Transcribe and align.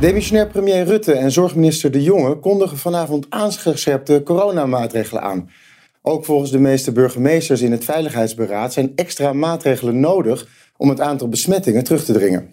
Demissionair 0.00 0.46
premier 0.46 0.84
Rutte 0.84 1.12
en 1.12 1.32
zorgminister 1.32 1.90
De 1.90 2.02
Jonge 2.02 2.34
kondigen 2.34 2.78
vanavond 2.78 3.26
aangescherpte 3.28 4.20
coronamaatregelen 4.24 5.22
aan. 5.22 5.50
Ook 6.02 6.24
volgens 6.24 6.50
de 6.50 6.58
meeste 6.58 6.92
burgemeesters 6.92 7.60
in 7.60 7.70
het 7.70 7.84
Veiligheidsberaad 7.84 8.72
zijn 8.72 8.92
extra 8.94 9.32
maatregelen 9.32 10.00
nodig 10.00 10.48
om 10.76 10.88
het 10.88 11.00
aantal 11.00 11.28
besmettingen 11.28 11.84
terug 11.84 12.04
te 12.04 12.12
dringen. 12.12 12.48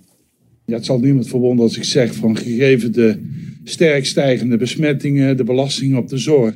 Ja, 0.66 0.76
het 0.76 0.86
zal 0.86 1.00
niemand 1.00 1.28
verwonderen 1.28 1.64
als 1.64 1.78
ik 1.78 1.84
zeg 1.84 2.14
van 2.14 2.38
gegeven 2.38 2.92
de 2.94 3.22
sterk 3.64 4.06
stijgende 4.06 4.58
besmettingen, 4.58 5.38
de 5.38 5.44
belastingen 5.44 5.98
op 5.98 6.08
de 6.08 6.18
zorg, 6.18 6.56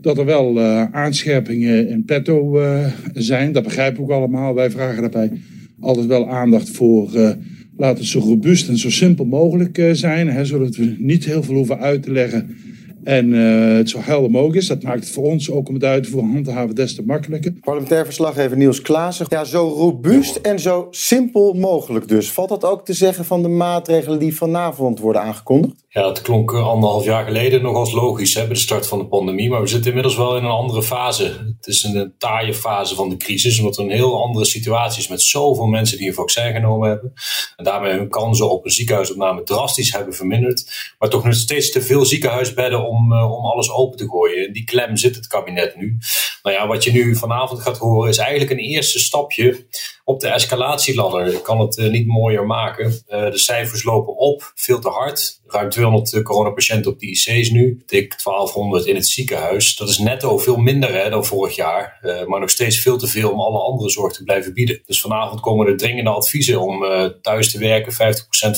dat 0.00 0.18
er 0.18 0.24
wel 0.24 0.56
uh, 0.56 0.84
aanscherpingen 0.92 1.88
in 1.88 2.04
petto 2.04 2.60
uh, 2.60 2.86
zijn. 3.12 3.52
Dat 3.52 3.62
begrijpen 3.62 3.96
we 3.96 4.02
ook 4.02 4.18
allemaal. 4.18 4.54
Wij 4.54 4.70
vragen 4.70 5.00
daarbij 5.00 5.32
altijd 5.80 6.06
wel 6.06 6.28
aandacht 6.28 6.70
voor. 6.70 7.10
Uh, 7.14 7.30
laat 7.76 7.98
het 7.98 8.06
zo 8.06 8.18
robuust 8.18 8.68
en 8.68 8.78
zo 8.78 8.90
simpel 8.90 9.24
mogelijk 9.24 9.88
zijn, 9.92 10.28
hè, 10.28 10.44
zodat 10.44 10.76
we 10.76 10.96
niet 10.98 11.24
heel 11.24 11.42
veel 11.42 11.54
hoeven 11.54 11.78
uit 11.78 12.02
te 12.02 12.12
leggen 12.12 12.56
en 13.04 13.28
uh, 13.28 13.76
het 13.76 13.90
zo 13.90 13.98
helder 14.00 14.30
mogelijk 14.30 14.58
is. 14.58 14.66
Dat 14.66 14.82
maakt 14.82 15.00
het 15.00 15.10
voor 15.10 15.24
ons 15.24 15.50
ook 15.50 15.68
om 15.68 15.74
het 15.74 15.84
uit 15.84 16.04
te 16.04 16.10
voeren 16.10 16.30
handhaven 16.30 16.74
des 16.74 16.94
te 16.94 17.02
makkelijker. 17.02 17.52
Parlementair 17.60 18.04
verslaggever 18.04 18.56
Niels 18.56 18.82
Klaassen. 18.82 19.26
Ja, 19.28 19.44
zo 19.44 19.68
robuust 19.68 20.36
en 20.36 20.60
zo 20.60 20.86
simpel 20.90 21.52
mogelijk 21.52 22.08
dus. 22.08 22.32
Valt 22.32 22.48
dat 22.48 22.64
ook 22.64 22.84
te 22.84 22.92
zeggen 22.92 23.24
van 23.24 23.42
de 23.42 23.48
maatregelen 23.48 24.18
die 24.18 24.36
vanavond 24.36 24.98
worden 24.98 25.22
aangekondigd? 25.22 25.83
Ja, 25.94 26.08
het 26.08 26.22
klonk 26.22 26.52
anderhalf 26.52 27.04
jaar 27.04 27.24
geleden 27.24 27.62
nog 27.62 27.76
als 27.76 27.92
logisch 27.92 28.34
bij 28.34 28.48
de 28.48 28.54
start 28.54 28.86
van 28.86 28.98
de 28.98 29.06
pandemie. 29.06 29.50
Maar 29.50 29.60
we 29.60 29.66
zitten 29.66 29.88
inmiddels 29.88 30.16
wel 30.16 30.36
in 30.36 30.44
een 30.44 30.50
andere 30.50 30.82
fase. 30.82 31.24
Het 31.56 31.66
is 31.66 31.82
een 31.82 32.14
taaie 32.18 32.54
fase 32.54 32.94
van 32.94 33.08
de 33.08 33.16
crisis. 33.16 33.58
Omdat 33.58 33.76
er 33.76 33.84
een 33.84 33.90
heel 33.90 34.22
andere 34.22 34.44
situatie 34.44 35.00
is 35.00 35.08
met 35.08 35.22
zoveel 35.22 35.66
mensen 35.66 35.98
die 35.98 36.08
een 36.08 36.14
vaccin 36.14 36.52
genomen 36.52 36.88
hebben. 36.88 37.12
En 37.56 37.64
daarmee 37.64 37.92
hun 37.92 38.08
kansen 38.08 38.50
op 38.50 38.64
een 38.64 38.70
ziekenhuisopname 38.70 39.42
drastisch 39.42 39.92
hebben 39.92 40.14
verminderd. 40.14 40.94
Maar 40.98 41.08
toch 41.08 41.24
nog 41.24 41.34
steeds 41.34 41.70
te 41.70 41.82
veel 41.82 42.04
ziekenhuisbedden 42.04 42.88
om, 42.88 43.12
uh, 43.12 43.32
om 43.38 43.44
alles 43.44 43.70
open 43.70 43.98
te 43.98 44.08
gooien. 44.08 44.46
In 44.46 44.52
die 44.52 44.64
klem 44.64 44.96
zit 44.96 45.14
het 45.14 45.26
kabinet 45.26 45.76
nu. 45.76 45.98
Nou 46.42 46.56
ja, 46.56 46.66
wat 46.66 46.84
je 46.84 46.92
nu 46.92 47.16
vanavond 47.16 47.60
gaat 47.60 47.78
horen 47.78 48.10
is 48.10 48.18
eigenlijk 48.18 48.50
een 48.50 48.58
eerste 48.58 48.98
stapje 48.98 49.66
op 50.04 50.20
de 50.20 50.28
escalatieladder. 50.28 51.26
Ik 51.26 51.42
kan 51.42 51.60
het 51.60 51.76
uh, 51.76 51.90
niet 51.90 52.06
mooier 52.06 52.46
maken. 52.46 53.02
De 53.06 53.38
cijfers 53.38 53.84
lopen 53.84 54.16
op, 54.16 54.52
veel 54.54 54.80
te 54.80 54.88
hard. 54.88 55.42
Ruim 55.46 55.70
200 55.84 56.22
coronapatiënten 56.22 56.92
op 56.92 56.98
de 56.98 57.06
IC's 57.06 57.50
nu. 57.50 57.82
Dik 57.86 58.22
1200 58.24 58.86
in 58.86 58.94
het 58.94 59.08
ziekenhuis. 59.08 59.76
Dat 59.76 59.88
is 59.88 59.98
netto 59.98 60.38
veel 60.38 60.56
minder 60.56 60.94
hè, 61.02 61.10
dan 61.10 61.24
vorig 61.24 61.56
jaar. 61.56 61.98
Uh, 62.02 62.24
maar 62.24 62.40
nog 62.40 62.50
steeds 62.50 62.80
veel 62.80 62.98
te 62.98 63.06
veel 63.06 63.30
om 63.30 63.40
alle 63.40 63.58
andere 63.58 63.90
zorg 63.90 64.12
te 64.12 64.24
blijven 64.24 64.52
bieden. 64.54 64.82
Dus 64.86 65.00
vanavond 65.00 65.40
komen 65.40 65.66
er 65.66 65.76
dringende 65.76 66.10
adviezen 66.10 66.60
om 66.60 66.84
thuis 67.22 67.50
te 67.50 67.58
werken. 67.58 67.92
50% 67.92 67.96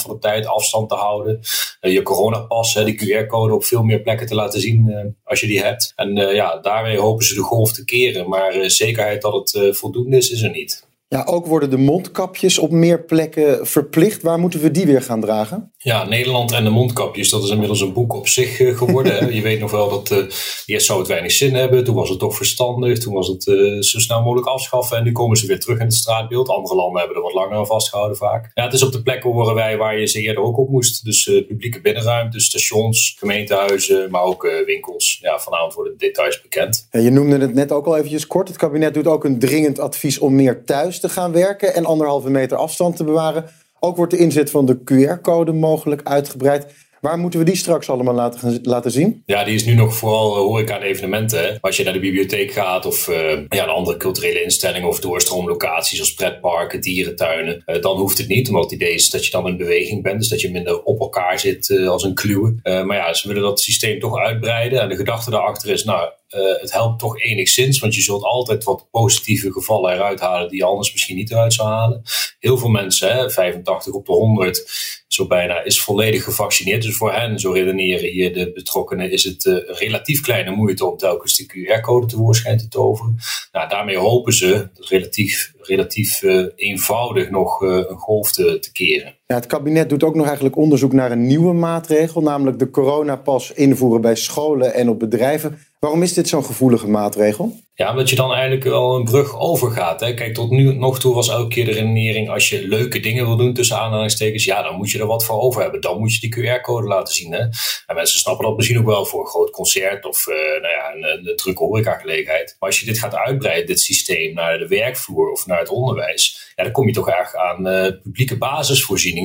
van 0.01 0.11
de 0.11 0.19
tijd 0.21 0.47
afstand 0.47 0.89
te 0.89 0.95
houden. 0.95 1.41
je 1.81 2.03
coronapas, 2.03 2.75
hè, 2.75 2.85
die 2.85 3.25
QR-code 3.25 3.55
op 3.55 3.65
veel 3.65 3.83
meer 3.83 4.01
plekken 4.01 4.27
te 4.27 4.35
laten 4.35 4.61
zien 4.61 5.15
als 5.25 5.41
je 5.41 5.47
die 5.47 5.63
hebt. 5.63 5.93
En 5.97 6.15
ja, 6.15 6.57
daarmee 6.57 6.99
hopen 6.99 7.25
ze 7.25 7.35
de 7.35 7.41
golf 7.41 7.73
te 7.73 7.85
keren. 7.85 8.29
Maar 8.29 8.71
zekerheid 8.71 9.23
dat 9.23 9.53
het 9.53 9.77
voldoende 9.77 10.17
is, 10.17 10.31
is 10.31 10.43
er 10.43 10.51
niet. 10.51 10.87
Ja, 11.09 11.25
ook 11.25 11.47
worden 11.47 11.71
de 11.71 11.77
mondkapjes 11.77 12.59
op 12.59 12.71
meer 12.71 13.05
plekken 13.05 13.67
verplicht. 13.67 14.23
Waar 14.23 14.39
moeten 14.39 14.61
we 14.61 14.71
die 14.71 14.87
weer 14.87 15.03
gaan 15.03 15.21
dragen? 15.21 15.73
Ja, 15.77 16.05
Nederland 16.05 16.53
en 16.53 16.65
de 16.65 16.71
mondkapjes, 16.71 17.31
dat 17.31 17.43
is 17.43 17.51
inmiddels 17.51 17.81
een 17.81 17.93
boek 17.93 18.15
op 18.15 18.29
zich 18.29 18.61
uh, 18.61 18.77
geworden. 18.77 19.35
Je 19.35 19.43
weet 19.43 19.61
nog 19.61 19.71
wel 19.71 19.89
dat 19.89 20.11
uh, 20.11 20.19
eerst 20.67 20.87
zou 20.87 20.99
het 20.99 21.09
weinig 21.09 21.33
zin 21.33 21.55
hebben. 21.55 21.85
Toen 21.85 21.95
was 21.95 22.09
het 22.09 22.19
toch 22.19 22.37
verstandig. 22.37 22.99
Toen 22.99 23.15
was 23.15 23.29
het 23.29 23.47
uh, 23.47 23.83
zo 23.83 23.99
snel 23.99 24.23
mogelijk 24.23 24.47
afschaffen. 24.47 24.97
En 24.97 25.05
nu 25.05 25.13
komen 25.13 25.37
ze 25.37 25.47
weer 25.47 25.61
terug 25.61 25.79
in 25.79 25.85
het 25.85 25.95
straatbeeld. 25.95 26.49
Andere 26.49 26.75
landen 26.75 26.99
hebben 26.99 27.17
er 27.17 27.23
wat 27.23 27.33
langer 27.33 27.57
aan 27.57 27.67
vastgehouden 27.67 28.17
vaak. 28.17 28.51
Ja, 28.55 28.65
het 28.65 28.73
is 28.73 28.83
op 28.83 28.93
de 28.93 29.03
plekken 29.03 29.31
horen 29.31 29.55
wij 29.55 29.77
waar 29.77 29.99
je 29.99 30.07
ze 30.07 30.21
eerder 30.21 30.43
ook 30.43 30.59
op 30.59 30.69
moest. 30.69 31.05
Dus 31.05 31.25
publieke 31.25 31.81
binnenruimte, 31.81 32.41
stations, 32.41 33.17
gemeentehuizen, 33.19 34.11
maar 34.11 34.23
ook 34.23 34.63
winkels. 34.67 35.19
Ja, 35.21 35.39
vanavond 35.39 35.75
worden 35.75 35.93
de 35.99 36.07
details 36.07 36.41
bekend. 36.41 36.89
Ja, 36.91 37.01
je 37.01 37.11
noemde 37.11 37.39
het 37.39 37.55
net 37.55 37.73
ook 37.73 37.87
al 37.87 37.97
eventjes 37.97 38.27
kort. 38.27 38.49
Het 38.49 38.57
kabinet 38.57 38.95
doet 38.95 39.07
ook 39.07 39.25
een 39.25 39.39
dringend 39.39 39.79
advies 39.79 40.19
om 40.19 40.35
meer 40.35 40.65
thuis 40.65 40.96
te 41.01 41.09
gaan 41.09 41.33
werken 41.33 41.75
en 41.75 41.85
anderhalve 41.85 42.31
meter 42.31 42.57
afstand 42.57 42.97
te 42.97 43.05
bewaren. 43.05 43.45
Ook 43.81 43.97
wordt 43.97 44.13
de 44.13 44.19
inzet 44.19 44.51
van 44.51 44.67
de 44.67 44.79
QR-code 44.85 45.53
mogelijk 45.53 46.01
uitgebreid. 46.05 46.67
Waar 47.01 47.19
moeten 47.19 47.39
we 47.39 47.45
die 47.45 47.57
straks 47.57 47.91
allemaal 47.91 48.15
laten, 48.15 48.59
laten 48.63 48.91
zien? 48.91 49.23
Ja, 49.27 49.45
die 49.45 49.55
is 49.55 49.65
nu 49.65 49.75
nog 49.75 49.97
vooral 49.97 50.37
horeca 50.37 50.77
en 50.77 50.83
evenementen. 50.83 51.59
Als 51.61 51.77
je 51.77 51.85
naar 51.85 51.93
de 51.93 51.99
bibliotheek 51.99 52.53
gaat 52.53 52.87
of 52.87 53.09
uh, 53.09 53.17
ja, 53.49 53.63
een 53.63 53.69
andere 53.69 53.97
culturele 53.97 54.43
instellingen 54.43 54.89
of 54.89 55.01
doorstroomlocaties 55.01 56.01
als 56.01 56.15
pretparken, 56.15 56.81
dierentuinen, 56.81 57.63
uh, 57.67 57.83
dan 57.83 57.97
hoeft 57.97 58.19
het 58.19 58.29
niet. 58.29 58.49
Omdat 58.49 58.65
het 58.65 58.73
idee 58.73 58.95
is 58.95 59.11
dat 59.11 59.25
je 59.25 59.31
dan 59.31 59.47
in 59.47 59.57
beweging 59.57 60.03
bent, 60.03 60.19
dus 60.19 60.29
dat 60.29 60.41
je 60.41 60.51
minder 60.51 60.83
op 60.83 61.01
elkaar 61.01 61.39
zit 61.39 61.69
uh, 61.69 61.89
als 61.89 62.05
een 62.05 62.15
kluwe. 62.15 62.55
maar 62.63 62.97
ja, 62.97 63.15
ze 63.15 63.29
willen 63.29 63.43
dat 63.43 63.61
systeem 63.61 64.01
toch 64.01 64.19
uitbreiden. 64.19 64.81
En 64.81 64.89
de 64.89 64.97
gedachte 64.97 65.31
daarachter 65.31 65.71
is, 65.71 65.85
nou, 65.85 66.11
uh, 66.31 66.61
het 66.61 66.73
helpt 66.73 66.99
toch 66.99 67.23
enigszins, 67.23 67.79
want 67.79 67.95
je 67.95 68.01
zult 68.01 68.23
altijd 68.23 68.65
wat 68.65 68.89
positieve 68.91 69.53
gevallen 69.53 69.95
eruit 69.95 70.21
halen 70.21 70.49
die 70.49 70.59
je 70.59 70.65
anders 70.65 70.93
misschien 70.93 71.17
niet 71.17 71.31
eruit 71.31 71.53
zou 71.53 71.69
halen. 71.69 72.03
Heel 72.39 72.59
veel 72.59 72.69
mensen, 72.69 73.13
hè, 73.13 73.31
85 73.31 73.93
op 73.93 74.07
de 74.07 74.13
100, 74.13 75.05
zo 75.09 75.27
bijna, 75.27 75.63
is 75.63 75.81
volledig 75.81 76.25
gevaccineerd. 76.25 76.83
Dus 76.83 76.97
voor 76.97 77.13
hen, 77.13 77.39
zo 77.39 77.53
redeneren 77.53 78.11
hier 78.11 78.35
de 78.35 78.53
betrokkenen, 78.53 79.11
is 79.11 79.25
het 79.25 79.45
uh, 79.45 79.57
relatief 79.67 80.21
kleine 80.21 80.51
moeite 80.51 80.87
om 80.87 80.97
telkens 80.97 81.37
de 81.37 81.47
QR-code 81.47 82.07
tevoorschijn 82.07 82.59
te 82.59 82.69
toveren. 82.69 83.17
Nou, 83.53 83.69
daarmee 83.69 83.99
hopen 83.99 84.33
ze 84.33 84.69
relatief, 84.75 85.53
relatief 85.61 86.23
uh, 86.23 86.47
eenvoudig 86.57 87.31
nog 87.31 87.61
een 87.61 87.97
golf 87.97 88.33
te 88.33 88.71
keren. 88.73 89.16
Het 89.27 89.47
kabinet 89.47 89.89
doet 89.89 90.05
ook 90.05 90.15
nog 90.15 90.27
eigenlijk 90.27 90.57
onderzoek 90.57 90.93
naar 90.93 91.11
een 91.11 91.27
nieuwe 91.27 91.53
maatregel, 91.53 92.21
namelijk 92.21 92.59
de 92.59 92.71
coronapas 92.71 93.53
invoeren 93.53 94.01
bij 94.01 94.15
scholen 94.15 94.75
en 94.75 94.89
op 94.89 94.99
bedrijven. 94.99 95.59
Waarom 95.79 96.03
is 96.03 96.13
dit 96.13 96.29
zo'n 96.29 96.45
gevoelige 96.45 96.89
maatregel? 96.89 97.57
Ja, 97.75 97.91
omdat 97.91 98.11
je 98.11 98.17
dan 98.17 98.33
eigenlijk 98.33 98.65
wel 98.65 98.97
een 98.97 99.05
brug 99.05 99.39
overgaat. 99.39 100.01
Hè. 100.01 100.15
Kijk, 100.15 100.35
tot 100.35 100.51
nu 100.51 100.75
nog 100.75 100.99
toe 100.99 101.15
was 101.15 101.29
elke 101.29 101.49
keer 101.49 101.65
de 101.65 101.73
redenering... 101.73 102.31
als 102.31 102.49
je 102.49 102.69
leuke 102.69 103.01
dingen 103.01 103.27
wil 103.27 103.37
doen 103.37 103.55
tussen 103.55 103.79
aanhalingstekens... 103.79 104.45
ja, 104.45 104.63
dan 104.63 104.77
moet 104.77 104.91
je 104.91 104.99
er 104.99 105.07
wat 105.07 105.25
voor 105.25 105.41
over 105.41 105.63
hebben. 105.63 105.81
Dan 105.81 105.99
moet 105.99 106.15
je 106.15 106.21
die 106.21 106.35
QR-code 106.35 106.87
laten 106.87 107.15
zien. 107.15 107.33
Hè. 107.33 107.39
En 107.87 107.95
mensen 107.95 108.19
snappen 108.19 108.45
dat 108.47 108.57
misschien 108.57 108.79
ook 108.79 108.87
wel 108.87 109.05
voor 109.05 109.21
een 109.21 109.27
groot 109.27 109.51
concert... 109.51 110.05
of 110.05 110.27
uh, 110.27 110.35
nou 110.35 110.75
ja, 110.75 110.95
een, 110.95 111.29
een 111.29 111.37
drukke 111.37 111.65
horecagelegenheid. 111.65 112.57
Maar 112.59 112.69
als 112.69 112.81
je 112.81 112.87
dit 112.87 112.99
gaat 112.99 113.15
uitbreiden, 113.15 113.67
dit 113.67 113.81
systeem... 113.81 114.35
naar 114.35 114.59
de 114.59 114.69
werkvloer 114.69 115.31
of 115.31 115.47
naar 115.47 115.59
het 115.59 115.69
onderwijs... 115.69 116.53
ja, 116.55 116.63
dan 116.63 116.73
kom 116.73 116.87
je 116.87 116.93
toch 116.93 117.09
erg 117.09 117.35
aan 117.35 117.69
uh, 117.69 117.91
publieke 118.03 118.39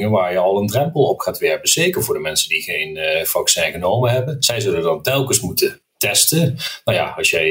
waar 0.09 0.31
je 0.31 0.37
al 0.37 0.57
een 0.57 0.67
drempel 0.67 1.01
op 1.01 1.19
gaat 1.19 1.37
werpen. 1.37 1.69
Zeker 1.69 2.03
voor 2.03 2.13
de 2.13 2.19
mensen 2.19 2.49
die 2.49 2.61
geen 2.61 2.95
uh, 2.97 3.23
vaccin 3.23 3.71
genomen 3.71 4.11
hebben. 4.11 4.43
Zij 4.43 4.59
zullen 4.59 4.81
dan 4.81 5.01
telkens 5.01 5.39
moeten 5.39 5.81
testen. 6.01 6.57
Nou 6.85 6.97
ja, 6.97 7.13
als 7.17 7.29
jij 7.29 7.47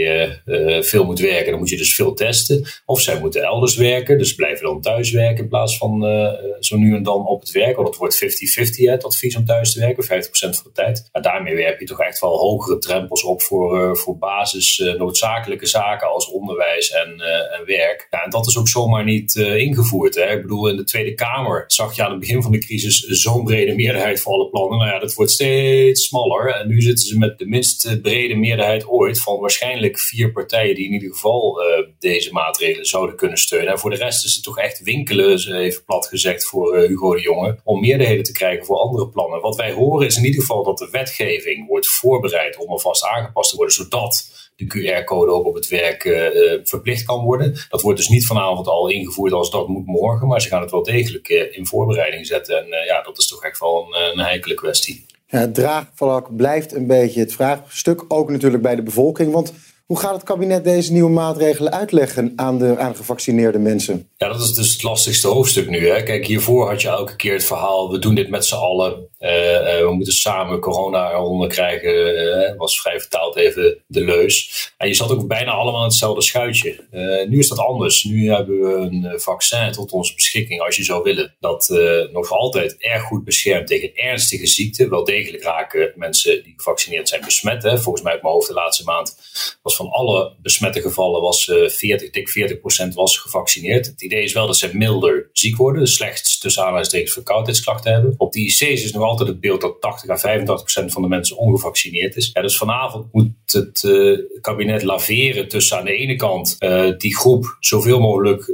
uh, 0.47 0.77
uh, 0.77 0.83
veel 0.83 1.05
moet 1.05 1.21
werken, 1.21 1.51
dan 1.51 1.59
moet 1.59 1.69
je 1.69 1.77
dus 1.77 1.95
veel 1.95 2.15
testen. 2.15 2.65
Of 2.85 3.01
zij 3.01 3.21
moeten 3.21 3.43
elders 3.43 3.77
werken, 3.77 4.19
dus 4.19 4.35
blijven 4.35 4.65
dan 4.65 4.81
thuis 4.81 5.11
werken 5.11 5.43
in 5.43 5.49
plaats 5.49 5.79
van 5.79 6.05
uh, 6.05 6.33
zo 6.61 6.77
nu 6.77 6.95
en 6.95 7.03
dan 7.03 7.27
op 7.27 7.41
het 7.41 7.51
werk. 7.51 7.77
Want 7.77 7.89
het 7.89 7.97
wordt 7.97 8.25
50-50 8.25 8.91
het 8.91 9.05
advies 9.05 9.37
om 9.37 9.45
thuis 9.45 9.73
te 9.73 9.81
werken, 9.81 10.05
50% 10.05 10.09
van 10.31 10.63
de 10.65 10.73
tijd. 10.73 11.09
Maar 11.13 11.23
daarmee 11.23 11.55
werp 11.55 11.81
je 11.81 11.87
toch 11.87 12.01
echt 12.01 12.21
wel 12.21 12.39
hogere 12.39 12.79
drempels 12.79 13.25
op 13.25 13.43
voor, 13.43 13.97
voor 13.97 14.19
basis 14.19 14.79
noodzakelijke 14.99 15.67
zaken 15.67 16.09
als 16.09 16.31
onderwijs 16.31 16.91
en, 16.91 17.21
en 17.59 17.67
werk. 17.67 18.07
Ja, 18.11 18.23
en 18.23 18.31
dat 18.31 18.47
is 18.47 18.59
ook 18.59 18.69
zomaar 18.69 19.05
niet 19.05 19.35
ingevoerd. 19.37 20.15
Hè. 20.15 20.31
Ik 20.31 20.43
bedoel, 20.43 20.69
in 20.69 20.77
de 20.77 20.85
Tweede 20.85 21.15
Kamer 21.15 21.65
zag 21.67 21.97
je 21.97 22.05
aan 22.05 22.11
het 22.11 22.21
begin 22.21 22.43
van 22.43 22.53
de 22.53 22.59
crisis 22.59 22.99
zo'n 23.01 23.45
brede 23.45 23.75
meerderheid 23.75 24.21
voor 24.21 24.33
alle 24.33 24.49
plannen. 24.49 24.79
Nou 24.79 24.91
ja, 24.91 24.99
dat 24.99 25.15
wordt 25.15 25.31
steeds 25.31 26.07
smaller. 26.07 26.55
En 26.55 26.69
nu 26.69 26.81
zitten 26.81 27.07
ze 27.07 27.19
met 27.19 27.39
de 27.39 27.47
minst 27.47 27.99
brede 28.03 28.39
meerderheid 28.41 28.89
ooit 28.89 29.21
van 29.21 29.41
waarschijnlijk 29.41 29.99
vier 29.99 30.33
partijen 30.33 30.75
die 30.75 30.87
in 30.87 30.93
ieder 30.93 31.13
geval 31.13 31.63
uh, 31.63 31.87
deze 31.99 32.33
maatregelen 32.33 32.87
zouden 32.87 33.17
kunnen 33.17 33.39
steunen. 33.39 33.73
En 33.73 33.79
voor 33.79 33.91
de 33.91 33.97
rest 33.97 34.25
is 34.25 34.35
het 34.35 34.45
toch 34.45 34.59
echt 34.59 34.83
winkelen, 34.83 35.55
even 35.57 35.85
plat 35.85 36.07
gezegd, 36.07 36.45
voor 36.45 36.77
uh, 36.77 36.89
Hugo 36.89 37.15
de 37.15 37.21
Jonge, 37.21 37.61
om 37.65 37.81
meerderheden 37.81 38.25
te 38.25 38.33
krijgen 38.33 38.67
voor 38.67 38.77
andere 38.77 39.09
plannen. 39.09 39.41
Wat 39.41 39.57
wij 39.57 39.73
horen 39.73 40.07
is 40.07 40.17
in 40.17 40.25
ieder 40.25 40.41
geval 40.41 40.65
dat 40.65 40.79
de 40.79 40.89
wetgeving 40.91 41.67
wordt 41.67 41.89
voorbereid 41.89 42.57
om 42.57 42.69
alvast 42.69 43.05
aangepast 43.05 43.51
te 43.51 43.57
worden, 43.57 43.75
zodat 43.75 44.31
de 44.57 44.67
QR-code 44.67 45.33
ook 45.33 45.47
op 45.47 45.55
het 45.55 45.69
werk 45.69 46.05
uh, 46.05 46.61
verplicht 46.63 47.05
kan 47.05 47.25
worden. 47.25 47.57
Dat 47.69 47.83
wordt 47.83 47.99
dus 47.99 48.09
niet 48.09 48.27
vanavond 48.27 48.67
al 48.67 48.89
ingevoerd 48.89 49.33
als 49.33 49.51
dat 49.51 49.69
moet 49.69 49.87
morgen, 49.87 50.29
maar 50.29 50.41
ze 50.41 50.49
gaan 50.49 50.63
het 50.63 50.71
wel 50.71 50.83
degelijk 50.83 51.29
in 51.29 51.67
voorbereiding 51.67 52.27
zetten. 52.27 52.59
En 52.59 52.85
ja, 52.87 53.03
dat 53.03 53.19
is 53.19 53.27
toch 53.27 53.45
echt 53.45 53.61
wel 53.61 53.87
een, 53.87 54.11
een 54.13 54.25
heikele 54.25 54.55
kwestie. 54.55 55.07
Het 55.31 55.55
draagvlak 55.55 56.37
blijft 56.37 56.75
een 56.75 56.87
beetje 56.87 57.21
het 57.21 57.33
vraagstuk, 57.33 58.05
ook 58.09 58.31
natuurlijk 58.31 58.63
bij 58.63 58.75
de 58.75 58.83
bevolking. 58.83 59.33
Want 59.33 59.53
hoe 59.91 59.99
gaat 59.99 60.15
het 60.15 60.23
kabinet 60.23 60.65
deze 60.65 60.93
nieuwe 60.93 61.11
maatregelen 61.11 61.73
uitleggen 61.73 62.33
aan 62.37 62.59
de 62.59 62.79
aan 62.79 62.97
gevaccineerde 62.97 63.59
mensen? 63.59 64.09
Ja, 64.17 64.29
dat 64.29 64.41
is 64.41 64.55
dus 64.55 64.73
het 64.73 64.83
lastigste 64.83 65.29
hoofdstuk 65.29 65.69
nu. 65.69 65.89
Hè. 65.89 66.03
Kijk, 66.03 66.27
hiervoor 66.27 66.69
had 66.69 66.83
je 66.83 66.89
elke 66.89 67.17
keer 67.17 67.33
het 67.33 67.45
verhaal: 67.45 67.91
we 67.91 67.99
doen 67.99 68.15
dit 68.15 68.29
met 68.29 68.47
z'n 68.47 68.55
allen. 68.55 69.09
Uh, 69.21 69.31
uh, 69.31 69.79
we 69.79 69.93
moeten 69.93 70.13
samen 70.13 70.59
corona 70.59 71.13
eronder 71.13 71.49
krijgen. 71.49 72.25
Uh, 72.25 72.57
was 72.57 72.81
vrij 72.81 73.01
vertaald 73.01 73.37
even 73.37 73.79
de 73.87 74.05
leus. 74.05 74.71
En 74.77 74.89
je 74.89 74.95
zat 74.95 75.11
ook 75.11 75.27
bijna 75.27 75.51
allemaal 75.51 75.81
in 75.81 75.87
hetzelfde 75.87 76.23
schuitje. 76.23 76.87
nu 77.29 77.39
is 77.39 77.49
dat 77.49 77.59
anders. 77.59 78.05
Nu 78.05 78.31
hebben 78.31 78.61
we 78.61 78.75
een 78.75 79.21
vaccin 79.21 79.73
tot 79.73 79.93
onze 79.93 80.15
beschikking, 80.15 80.61
als 80.61 80.77
je 80.77 80.85
zou 80.85 81.03
willen. 81.03 81.35
Dat 81.41 81.69
nog 82.13 82.31
altijd 82.31 82.77
erg 82.79 83.03
goed 83.03 83.25
beschermt 83.25 83.67
tegen 83.67 83.95
ernstige 83.95 84.47
ziekten. 84.47 84.91
Wel 84.91 85.05
degelijk 85.05 85.43
raken 85.43 85.93
mensen 85.95 86.43
die 86.43 86.55
gevaccineerd 86.57 87.09
zijn 87.09 87.25
besmet. 87.25 87.63
Hè. 87.63 87.79
Volgens 87.79 88.05
mij 88.05 88.15
op 88.15 88.23
mijn 88.23 88.35
hoofd 88.35 88.49
de 88.49 88.55
laatste 88.55 88.85
maand 88.85 89.17
was 89.63 89.79
van 89.81 89.91
alle 89.91 90.37
besmette 90.43 90.81
gevallen 90.81 91.21
was 91.21 91.45
40, 91.45 92.11
dik 92.11 92.59
40% 92.91 92.95
was 92.95 93.19
gevaccineerd. 93.19 93.87
Het 93.87 94.03
idee 94.03 94.23
is 94.23 94.33
wel 94.33 94.47
dat 94.47 94.57
ze 94.57 94.77
milder 94.77 95.31
ziek 95.33 95.57
worden. 95.57 95.81
Dus 95.81 95.95
slechts 95.95 96.39
tussen 96.39 96.63
aanhalingstekens 96.63 97.13
verkoudheidsklachten 97.13 97.93
hebben. 97.93 98.15
Op 98.17 98.33
die 98.33 98.45
IC's 98.47 98.61
is 98.61 98.93
nog 98.93 99.03
altijd 99.03 99.29
het 99.29 99.41
beeld 99.41 99.61
dat 99.61 99.81
80 99.81 100.25
à 100.25 100.39
85% 100.85 100.87
van 100.87 101.03
de 101.03 101.09
mensen 101.09 101.37
ongevaccineerd 101.37 102.17
is. 102.17 102.33
Dus 102.33 102.57
vanavond 102.57 103.13
moet 103.13 103.31
het 103.47 103.83
uh, 103.83 104.19
kabinet 104.41 104.83
laveren 104.83 105.49
tussen 105.49 105.79
aan 105.79 105.85
de 105.85 105.97
ene 105.97 106.17
kant 106.17 106.57
uh, 106.59 106.91
die 106.99 107.17
groep 107.17 107.57
zoveel 107.61 108.01
mogelijk, 108.01 108.53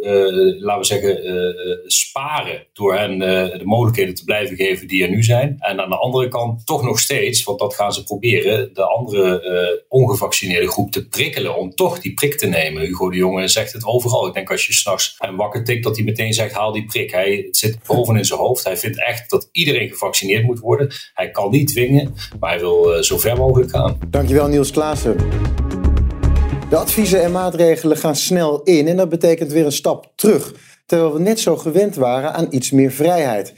laten 0.60 0.78
we 0.78 0.84
zeggen, 0.84 1.54
sparen. 1.86 2.66
Door 2.72 2.94
hen 2.94 3.18
de 3.18 3.64
mogelijkheden 3.64 4.14
te 4.14 4.24
blijven 4.24 4.56
geven 4.56 4.88
die 4.88 5.02
er 5.02 5.10
nu 5.10 5.22
zijn. 5.22 5.56
En 5.58 5.80
aan 5.80 5.88
de 5.88 5.96
andere 5.96 6.28
kant 6.28 6.66
toch 6.66 6.82
nog 6.82 7.00
steeds, 7.00 7.44
want 7.44 7.58
dat 7.58 7.74
gaan 7.74 7.92
ze 7.92 8.04
proberen, 8.04 8.74
de 8.74 8.84
andere 8.84 9.84
ongevaccineerde 9.88 10.68
groep 10.68 10.92
te 10.92 11.08
prikkelen 11.16 11.56
om 11.56 11.74
toch 11.74 12.00
die 12.00 12.14
prik 12.14 12.38
te 12.38 12.46
nemen. 12.46 12.82
Hugo 12.82 13.10
de 13.10 13.16
Jonge 13.16 13.48
zegt 13.48 13.72
het 13.72 13.84
overal. 13.84 14.26
Ik 14.26 14.34
denk 14.34 14.50
als 14.50 14.66
je 14.66 14.72
s'nachts 14.72 15.14
hem 15.18 15.36
wakker 15.36 15.64
tikt, 15.64 15.84
dat 15.84 15.96
hij 15.96 16.04
meteen 16.04 16.32
zegt 16.32 16.52
haal 16.52 16.72
die 16.72 16.84
prik. 16.84 17.10
Hij 17.10 17.42
het 17.46 17.56
zit 17.56 17.78
boven 17.86 18.16
in 18.16 18.24
zijn 18.24 18.40
hoofd. 18.40 18.64
Hij 18.64 18.76
vindt 18.76 19.04
echt 19.06 19.30
dat 19.30 19.48
iedereen 19.52 19.88
gevaccineerd 19.88 20.44
moet 20.44 20.58
worden. 20.58 20.90
Hij 21.14 21.30
kan 21.30 21.50
niet 21.50 21.68
dwingen, 21.68 22.14
maar 22.40 22.50
hij 22.50 22.58
wil 22.58 22.96
uh, 22.96 23.02
zo 23.02 23.18
ver 23.18 23.36
mogelijk 23.36 23.70
gaan. 23.70 23.98
Dankjewel 24.08 24.48
Niels 24.48 24.70
Klaassen. 24.70 25.16
De 26.70 26.76
adviezen 26.76 27.22
en 27.22 27.32
maatregelen 27.32 27.96
gaan 27.96 28.16
snel 28.16 28.62
in 28.62 28.88
en 28.88 28.96
dat 28.96 29.08
betekent 29.08 29.52
weer 29.52 29.64
een 29.64 29.72
stap 29.72 30.12
terug. 30.16 30.54
Terwijl 30.86 31.12
we 31.12 31.20
net 31.20 31.40
zo 31.40 31.56
gewend 31.56 31.94
waren 31.94 32.34
aan 32.34 32.46
iets 32.50 32.70
meer 32.70 32.92
vrijheid. 32.92 33.54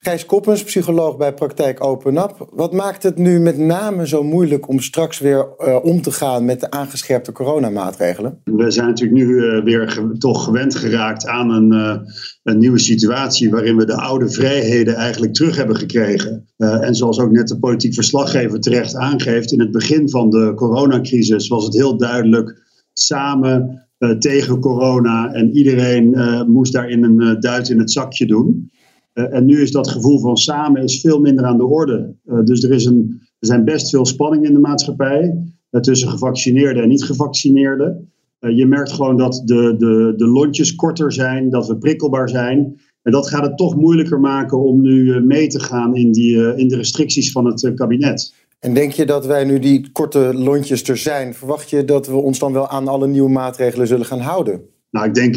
Gijs 0.00 0.26
Koppens, 0.26 0.64
psycholoog 0.64 1.16
bij 1.16 1.34
Praktijk 1.34 1.84
Open 1.84 2.16
Up. 2.16 2.48
Wat 2.50 2.72
maakt 2.72 3.02
het 3.02 3.16
nu 3.16 3.40
met 3.40 3.58
name 3.58 4.06
zo 4.06 4.22
moeilijk 4.22 4.68
om 4.68 4.80
straks 4.80 5.18
weer 5.18 5.48
uh, 5.58 5.78
om 5.82 6.02
te 6.02 6.10
gaan 6.10 6.44
met 6.44 6.60
de 6.60 6.70
aangescherpte 6.70 7.32
coronamaatregelen? 7.32 8.40
We 8.44 8.70
zijn 8.70 8.86
natuurlijk 8.86 9.18
nu 9.18 9.26
uh, 9.26 9.64
weer 9.64 10.12
toch 10.18 10.44
gewend 10.44 10.74
geraakt 10.74 11.26
aan 11.26 11.50
een, 11.50 11.72
uh, 11.72 11.96
een, 12.42 12.58
nieuwe 12.58 12.78
situatie 12.78 13.50
waarin 13.50 13.76
we 13.76 13.84
de 13.84 13.96
oude 13.96 14.30
vrijheden 14.30 14.94
eigenlijk 14.94 15.34
terug 15.34 15.56
hebben 15.56 15.76
gekregen. 15.76 16.48
en 16.56 16.94
zoals 16.94 17.20
ook 17.20 17.30
net 17.30 17.48
de 17.48 17.58
politiek 17.58 17.94
verslaggever 17.94 18.60
terecht 18.60 18.94
aangeeft, 18.94 19.52
in 19.52 19.60
het 19.60 19.70
begin 19.70 20.10
van 20.10 20.30
de 20.30 20.52
coronacrisis 20.54 21.48
was 21.48 21.64
het 21.64 21.74
heel 21.74 21.96
duidelijk 21.96 22.62
samen 22.92 23.86
tegen 24.18 24.60
corona 24.60 25.32
en 25.32 25.56
iedereen 25.56 26.16
moest 26.48 26.72
daarin 26.72 27.04
een 27.04 27.40
duit 27.40 27.68
in 27.68 27.78
het 27.78 27.90
zakje 27.90 28.26
doen. 28.26 28.70
Uh, 29.18 29.34
en 29.34 29.44
nu 29.44 29.62
is 29.62 29.70
dat 29.70 29.88
gevoel 29.88 30.20
van 30.20 30.36
samen 30.36 30.82
is 30.82 31.00
veel 31.00 31.20
minder 31.20 31.44
aan 31.44 31.56
de 31.56 31.64
orde. 31.64 32.14
Uh, 32.26 32.44
dus 32.44 32.62
er, 32.62 32.72
is 32.72 32.84
een, 32.84 33.20
er 33.38 33.46
zijn 33.46 33.64
best 33.64 33.90
veel 33.90 34.06
spanningen 34.06 34.48
in 34.48 34.54
de 34.54 34.60
maatschappij 34.60 35.34
uh, 35.70 35.80
tussen 35.80 36.08
gevaccineerden 36.08 36.82
en 36.82 36.88
niet 36.88 37.04
gevaccineerden. 37.04 38.12
je 38.38 38.66
merkt 38.66 38.92
gewoon 38.92 39.16
dat 39.16 39.42
de, 39.44 39.74
de, 39.78 40.14
de 40.16 40.26
lontjes 40.26 40.74
korter 40.74 41.12
zijn, 41.12 41.50
dat 41.50 41.66
we 41.66 41.78
prikkelbaar 41.78 42.28
zijn. 42.28 42.80
En 43.02 43.12
dat 43.12 43.28
gaat 43.28 43.44
het 43.44 43.56
toch 43.56 43.76
moeilijker 43.76 44.20
maken 44.20 44.58
om 44.58 44.80
nu 44.80 45.20
mee 45.20 45.46
te 45.46 45.60
gaan 45.60 45.96
in, 45.96 46.12
die, 46.12 46.56
in 46.56 46.68
de 46.68 46.76
restricties 46.76 47.32
van 47.32 47.44
het 47.46 47.72
kabinet. 47.74 48.34
En 48.58 48.74
denk 48.74 48.92
je 48.92 49.06
dat 49.06 49.26
wij 49.26 49.44
nu 49.44 49.58
die 49.58 49.92
korte 49.92 50.34
lontjes 50.34 50.88
er 50.88 50.96
zijn, 50.96 51.34
verwacht 51.34 51.70
je 51.70 51.84
dat 51.84 52.06
we 52.06 52.14
ons 52.14 52.38
dan 52.38 52.52
wel 52.52 52.68
aan 52.68 52.88
alle 52.88 53.06
nieuwe 53.06 53.30
maatregelen 53.30 53.86
zullen 53.86 54.06
gaan 54.06 54.20
houden? 54.20 54.60
Nou, 54.90 55.06
ik 55.06 55.14
denk, 55.14 55.36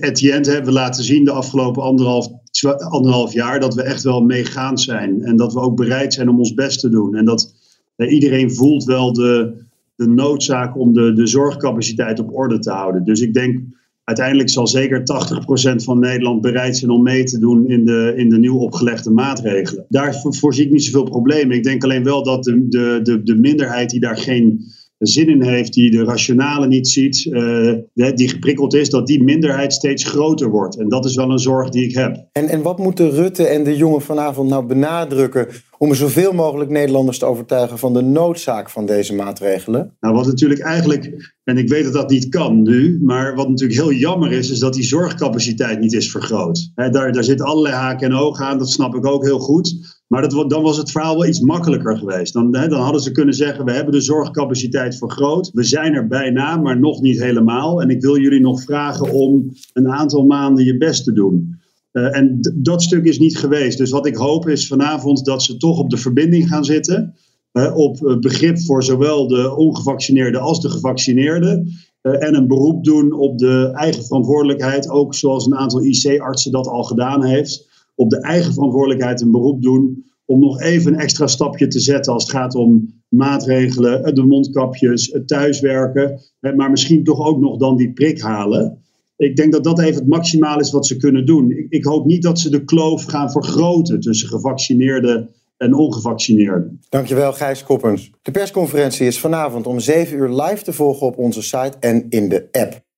Etienne 0.00 0.48
hebben 0.48 0.64
we 0.64 0.78
laten 0.78 1.04
zien 1.04 1.24
de 1.24 1.30
afgelopen 1.30 1.82
anderhalf 1.82 2.28
anderhalf 2.64 3.32
jaar 3.32 3.60
dat 3.60 3.74
we 3.74 3.82
echt 3.82 4.02
wel 4.02 4.20
meegaand 4.20 4.80
zijn. 4.80 5.22
En 5.22 5.36
dat 5.36 5.52
we 5.52 5.60
ook 5.60 5.76
bereid 5.76 6.14
zijn 6.14 6.28
om 6.28 6.38
ons 6.38 6.54
best 6.54 6.80
te 6.80 6.88
doen. 6.88 7.16
En 7.16 7.24
dat 7.24 7.54
eh, 7.96 8.12
iedereen 8.12 8.54
voelt 8.54 8.84
wel 8.84 9.12
de, 9.12 9.54
de 9.94 10.06
noodzaak 10.06 10.78
om 10.78 10.94
de, 10.94 11.12
de 11.12 11.26
zorgcapaciteit 11.26 12.18
op 12.18 12.36
orde 12.36 12.58
te 12.58 12.70
houden. 12.70 13.04
Dus 13.04 13.20
ik 13.20 13.34
denk 13.34 13.60
uiteindelijk 14.04 14.48
zal 14.48 14.66
zeker 14.66 15.00
80% 15.00 15.84
van 15.84 15.98
Nederland 15.98 16.40
bereid 16.40 16.76
zijn 16.76 16.90
om 16.90 17.02
mee 17.02 17.24
te 17.24 17.38
doen 17.38 17.68
in 17.68 17.84
de, 17.84 18.12
in 18.16 18.28
de 18.28 18.38
nieuw 18.38 18.58
opgelegde 18.58 19.10
maatregelen. 19.10 19.86
Daar 19.88 20.14
voorzie 20.22 20.64
ik 20.64 20.70
niet 20.70 20.84
zoveel 20.84 21.04
problemen. 21.04 21.56
Ik 21.56 21.62
denk 21.62 21.84
alleen 21.84 22.04
wel 22.04 22.24
dat 22.24 22.44
de, 22.44 22.68
de, 22.68 23.00
de, 23.02 23.22
de 23.22 23.36
minderheid 23.36 23.90
die 23.90 24.00
daar 24.00 24.16
geen 24.16 24.64
zin 25.08 25.28
in 25.28 25.42
heeft, 25.42 25.72
die 25.72 25.90
de 25.90 26.04
rationale 26.04 26.66
niet 26.66 26.88
ziet, 26.88 27.24
uh, 27.24 27.74
die 28.14 28.28
geprikkeld 28.28 28.74
is, 28.74 28.90
dat 28.90 29.06
die 29.06 29.22
minderheid 29.22 29.72
steeds 29.72 30.04
groter 30.04 30.50
wordt. 30.50 30.78
En 30.78 30.88
dat 30.88 31.04
is 31.04 31.14
wel 31.14 31.30
een 31.30 31.38
zorg 31.38 31.68
die 31.68 31.84
ik 31.84 31.94
heb. 31.94 32.26
En, 32.32 32.48
en 32.48 32.62
wat 32.62 32.78
moeten 32.78 33.10
Rutte 33.10 33.46
en 33.46 33.64
de 33.64 33.76
jongen 33.76 34.00
vanavond 34.00 34.48
nou 34.48 34.66
benadrukken 34.66 35.46
om 35.78 35.94
zoveel 35.94 36.32
mogelijk 36.32 36.70
Nederlanders 36.70 37.18
te 37.18 37.24
overtuigen 37.24 37.78
van 37.78 37.92
de 37.92 38.02
noodzaak 38.02 38.70
van 38.70 38.86
deze 38.86 39.14
maatregelen? 39.14 39.96
Nou, 40.00 40.14
wat 40.14 40.26
natuurlijk 40.26 40.60
eigenlijk, 40.60 41.32
en 41.44 41.58
ik 41.58 41.68
weet 41.68 41.84
dat 41.84 41.92
dat 41.92 42.10
niet 42.10 42.28
kan 42.28 42.62
nu, 42.62 43.00
maar 43.02 43.34
wat 43.34 43.48
natuurlijk 43.48 43.80
heel 43.80 43.92
jammer 43.92 44.32
is, 44.32 44.50
is 44.50 44.58
dat 44.58 44.74
die 44.74 44.82
zorgcapaciteit 44.82 45.80
niet 45.80 45.92
is 45.92 46.10
vergroot. 46.10 46.70
He, 46.74 46.90
daar, 46.90 47.12
daar 47.12 47.24
zitten 47.24 47.46
allerlei 47.46 47.74
haken 47.74 48.10
en 48.10 48.16
ogen 48.16 48.44
aan, 48.44 48.58
dat 48.58 48.70
snap 48.70 48.94
ik 48.94 49.06
ook 49.06 49.24
heel 49.24 49.38
goed. 49.38 49.98
Maar 50.10 50.28
dat, 50.28 50.50
dan 50.50 50.62
was 50.62 50.76
het 50.76 50.90
verhaal 50.90 51.18
wel 51.18 51.26
iets 51.26 51.40
makkelijker 51.40 51.98
geweest. 51.98 52.32
Dan, 52.32 52.56
hè, 52.56 52.68
dan 52.68 52.80
hadden 52.80 53.00
ze 53.00 53.12
kunnen 53.12 53.34
zeggen: 53.34 53.64
we 53.64 53.72
hebben 53.72 53.92
de 53.92 54.00
zorgcapaciteit 54.00 54.96
vergroot. 54.96 55.50
We 55.52 55.62
zijn 55.62 55.94
er 55.94 56.06
bijna, 56.06 56.56
maar 56.56 56.78
nog 56.78 57.00
niet 57.00 57.22
helemaal. 57.22 57.82
En 57.82 57.90
ik 57.90 58.00
wil 58.00 58.18
jullie 58.18 58.40
nog 58.40 58.62
vragen 58.62 59.12
om 59.12 59.52
een 59.72 59.88
aantal 59.88 60.24
maanden 60.24 60.64
je 60.64 60.76
best 60.76 61.04
te 61.04 61.12
doen. 61.12 61.58
Uh, 61.92 62.16
en 62.16 62.38
dat 62.54 62.82
stuk 62.82 63.04
is 63.04 63.18
niet 63.18 63.38
geweest. 63.38 63.78
Dus 63.78 63.90
wat 63.90 64.06
ik 64.06 64.16
hoop 64.16 64.48
is 64.48 64.66
vanavond 64.66 65.24
dat 65.24 65.42
ze 65.42 65.56
toch 65.56 65.78
op 65.78 65.90
de 65.90 65.96
verbinding 65.96 66.48
gaan 66.48 66.64
zitten. 66.64 67.14
Uh, 67.52 67.76
op 67.76 68.00
uh, 68.00 68.18
begrip 68.18 68.60
voor 68.60 68.84
zowel 68.84 69.28
de 69.28 69.56
ongevaccineerden 69.56 70.40
als 70.40 70.60
de 70.60 70.68
gevaccineerden. 70.68 71.68
en 72.02 72.34
een 72.34 72.46
beroep 72.46 72.84
doen 72.84 73.12
op 73.12 73.38
de 73.38 73.70
eigen 73.72 74.04
verantwoordelijkheid. 74.04 74.88
Ook 74.88 75.14
zoals 75.14 75.46
een 75.46 75.56
aantal 75.56 75.84
IC-artsen 75.84 76.52
dat 76.52 76.66
al 76.66 76.82
gedaan 76.82 77.24
heeft 77.24 77.68
op 78.00 78.10
de 78.10 78.20
eigen 78.20 78.52
verantwoordelijkheid 78.52 79.20
een 79.20 79.30
beroep 79.30 79.62
doen 79.62 80.04
om 80.24 80.40
nog 80.40 80.60
even 80.60 80.92
een 80.92 80.98
extra 80.98 81.26
stapje 81.26 81.66
te 81.66 81.80
zetten 81.80 82.12
als 82.12 82.22
het 82.22 82.32
gaat 82.32 82.54
om 82.54 82.94
maatregelen, 83.08 84.14
de 84.14 84.24
mondkapjes, 84.24 85.12
het 85.12 85.28
thuiswerken, 85.28 86.20
maar 86.56 86.70
misschien 86.70 87.04
toch 87.04 87.26
ook 87.26 87.40
nog 87.40 87.56
dan 87.56 87.76
die 87.76 87.92
prik 87.92 88.20
halen. 88.20 88.78
Ik 89.16 89.36
denk 89.36 89.52
dat 89.52 89.64
dat 89.64 89.80
even 89.80 89.94
het 89.94 90.06
maximaal 90.06 90.60
is 90.60 90.70
wat 90.70 90.86
ze 90.86 90.96
kunnen 90.96 91.26
doen. 91.26 91.50
Ik, 91.50 91.66
ik 91.68 91.84
hoop 91.84 92.04
niet 92.04 92.22
dat 92.22 92.38
ze 92.38 92.50
de 92.50 92.64
kloof 92.64 93.04
gaan 93.04 93.30
vergroten 93.30 94.00
tussen 94.00 94.28
gevaccineerden 94.28 95.30
en 95.56 95.74
ongevaccineerden. 95.74 96.80
Dankjewel 96.88 97.32
Gijs 97.32 97.62
Koppens. 97.62 98.10
De 98.22 98.30
persconferentie 98.30 99.06
is 99.06 99.18
vanavond 99.18 99.66
om 99.66 99.80
7 99.80 100.16
uur 100.16 100.28
live 100.28 100.62
te 100.62 100.72
volgen 100.72 101.06
op 101.06 101.18
onze 101.18 101.42
site 101.42 101.76
en 101.80 102.06
in 102.08 102.28
de 102.28 102.48
app. 102.52 102.88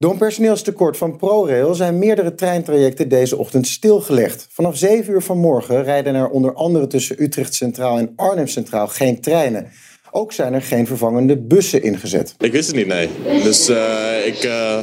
Door 0.00 0.12
een 0.12 0.18
personeelstekort 0.18 0.96
van 0.96 1.16
ProRail 1.16 1.74
zijn 1.74 1.98
meerdere 1.98 2.34
treintrajecten 2.34 3.08
deze 3.08 3.36
ochtend 3.36 3.66
stilgelegd. 3.66 4.46
Vanaf 4.50 4.76
7 4.76 5.12
uur 5.12 5.22
vanmorgen 5.22 5.82
rijden 5.82 6.14
er 6.14 6.28
onder 6.28 6.54
andere 6.54 6.86
tussen 6.86 7.22
Utrecht 7.22 7.54
Centraal 7.54 7.98
en 7.98 8.12
Arnhem 8.16 8.46
Centraal 8.46 8.88
geen 8.88 9.20
treinen. 9.20 9.70
Ook 10.10 10.32
zijn 10.32 10.54
er 10.54 10.62
geen 10.62 10.86
vervangende 10.86 11.36
bussen 11.36 11.82
ingezet. 11.82 12.34
Ik 12.38 12.52
wist 12.52 12.66
het 12.66 12.76
niet, 12.76 12.86
nee. 12.86 13.08
Dus 13.42 13.70
uh, 13.70 14.26
ik 14.26 14.44
uh, 14.44 14.78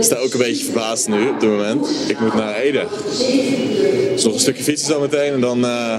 sta 0.00 0.16
ook 0.16 0.32
een 0.32 0.38
beetje 0.38 0.64
verbaasd 0.64 1.08
nu 1.08 1.28
op 1.28 1.40
dit 1.40 1.48
moment. 1.48 1.88
Ik 2.08 2.20
moet 2.20 2.34
naar 2.34 2.54
Ede. 2.56 2.86
Dus 4.12 4.24
nog 4.24 4.34
een 4.34 4.40
stukje 4.40 4.62
fietsen 4.62 4.88
zo 4.88 5.00
meteen 5.00 5.32
en 5.32 5.40
dan, 5.40 5.58
uh, 5.58 5.98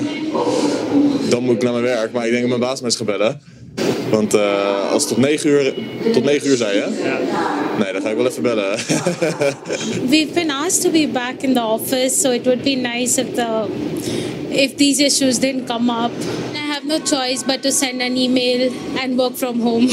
dan 1.29 1.43
moet 1.43 1.55
ik 1.55 1.63
naar 1.63 1.73
mijn 1.73 1.83
werk. 1.83 2.11
Maar 2.11 2.25
ik 2.25 2.31
denk 2.31 2.41
dat 2.41 2.57
mijn 2.57 2.69
baas 2.69 2.81
me 2.81 2.91
gaat 2.91 3.05
bellen. 3.05 3.41
Want 4.09 4.35
uh, 4.35 4.91
als 4.91 5.03
het 5.03 5.13
tot 5.13 5.17
9 5.17 5.49
uur, 5.49 5.73
tot 6.13 6.23
9 6.23 6.47
uur 6.47 6.57
zei 6.57 6.75
je? 6.75 7.01
Ja. 7.03 7.19
Nee, 7.83 7.93
dan 7.93 8.01
ga 8.01 8.09
ik 8.09 8.15
wel 8.15 8.27
even 8.27 8.43
bellen. 8.43 8.77
We've 10.09 10.33
been 10.33 10.51
asked 10.51 10.81
to 10.81 10.89
be 10.89 11.09
back 11.13 11.41
in 11.41 11.53
the 11.53 11.61
office, 11.61 12.19
so 12.19 12.31
it 12.31 12.45
would 12.45 12.63
be 12.63 12.75
nice 12.75 13.21
if 13.21 13.33
the 13.33 13.65
if 14.49 14.75
these 14.75 15.03
issues 15.03 15.39
didn't 15.39 15.67
come 15.67 15.89
up. 15.89 16.11
I 16.53 16.73
have 16.73 16.83
no 16.85 16.99
choice 16.99 17.43
but 17.45 17.61
to 17.61 17.71
send 17.71 18.01
an 18.01 18.17
email 18.17 18.71
and 19.03 19.17
work 19.17 19.35
from 19.35 19.61
home. 19.61 19.89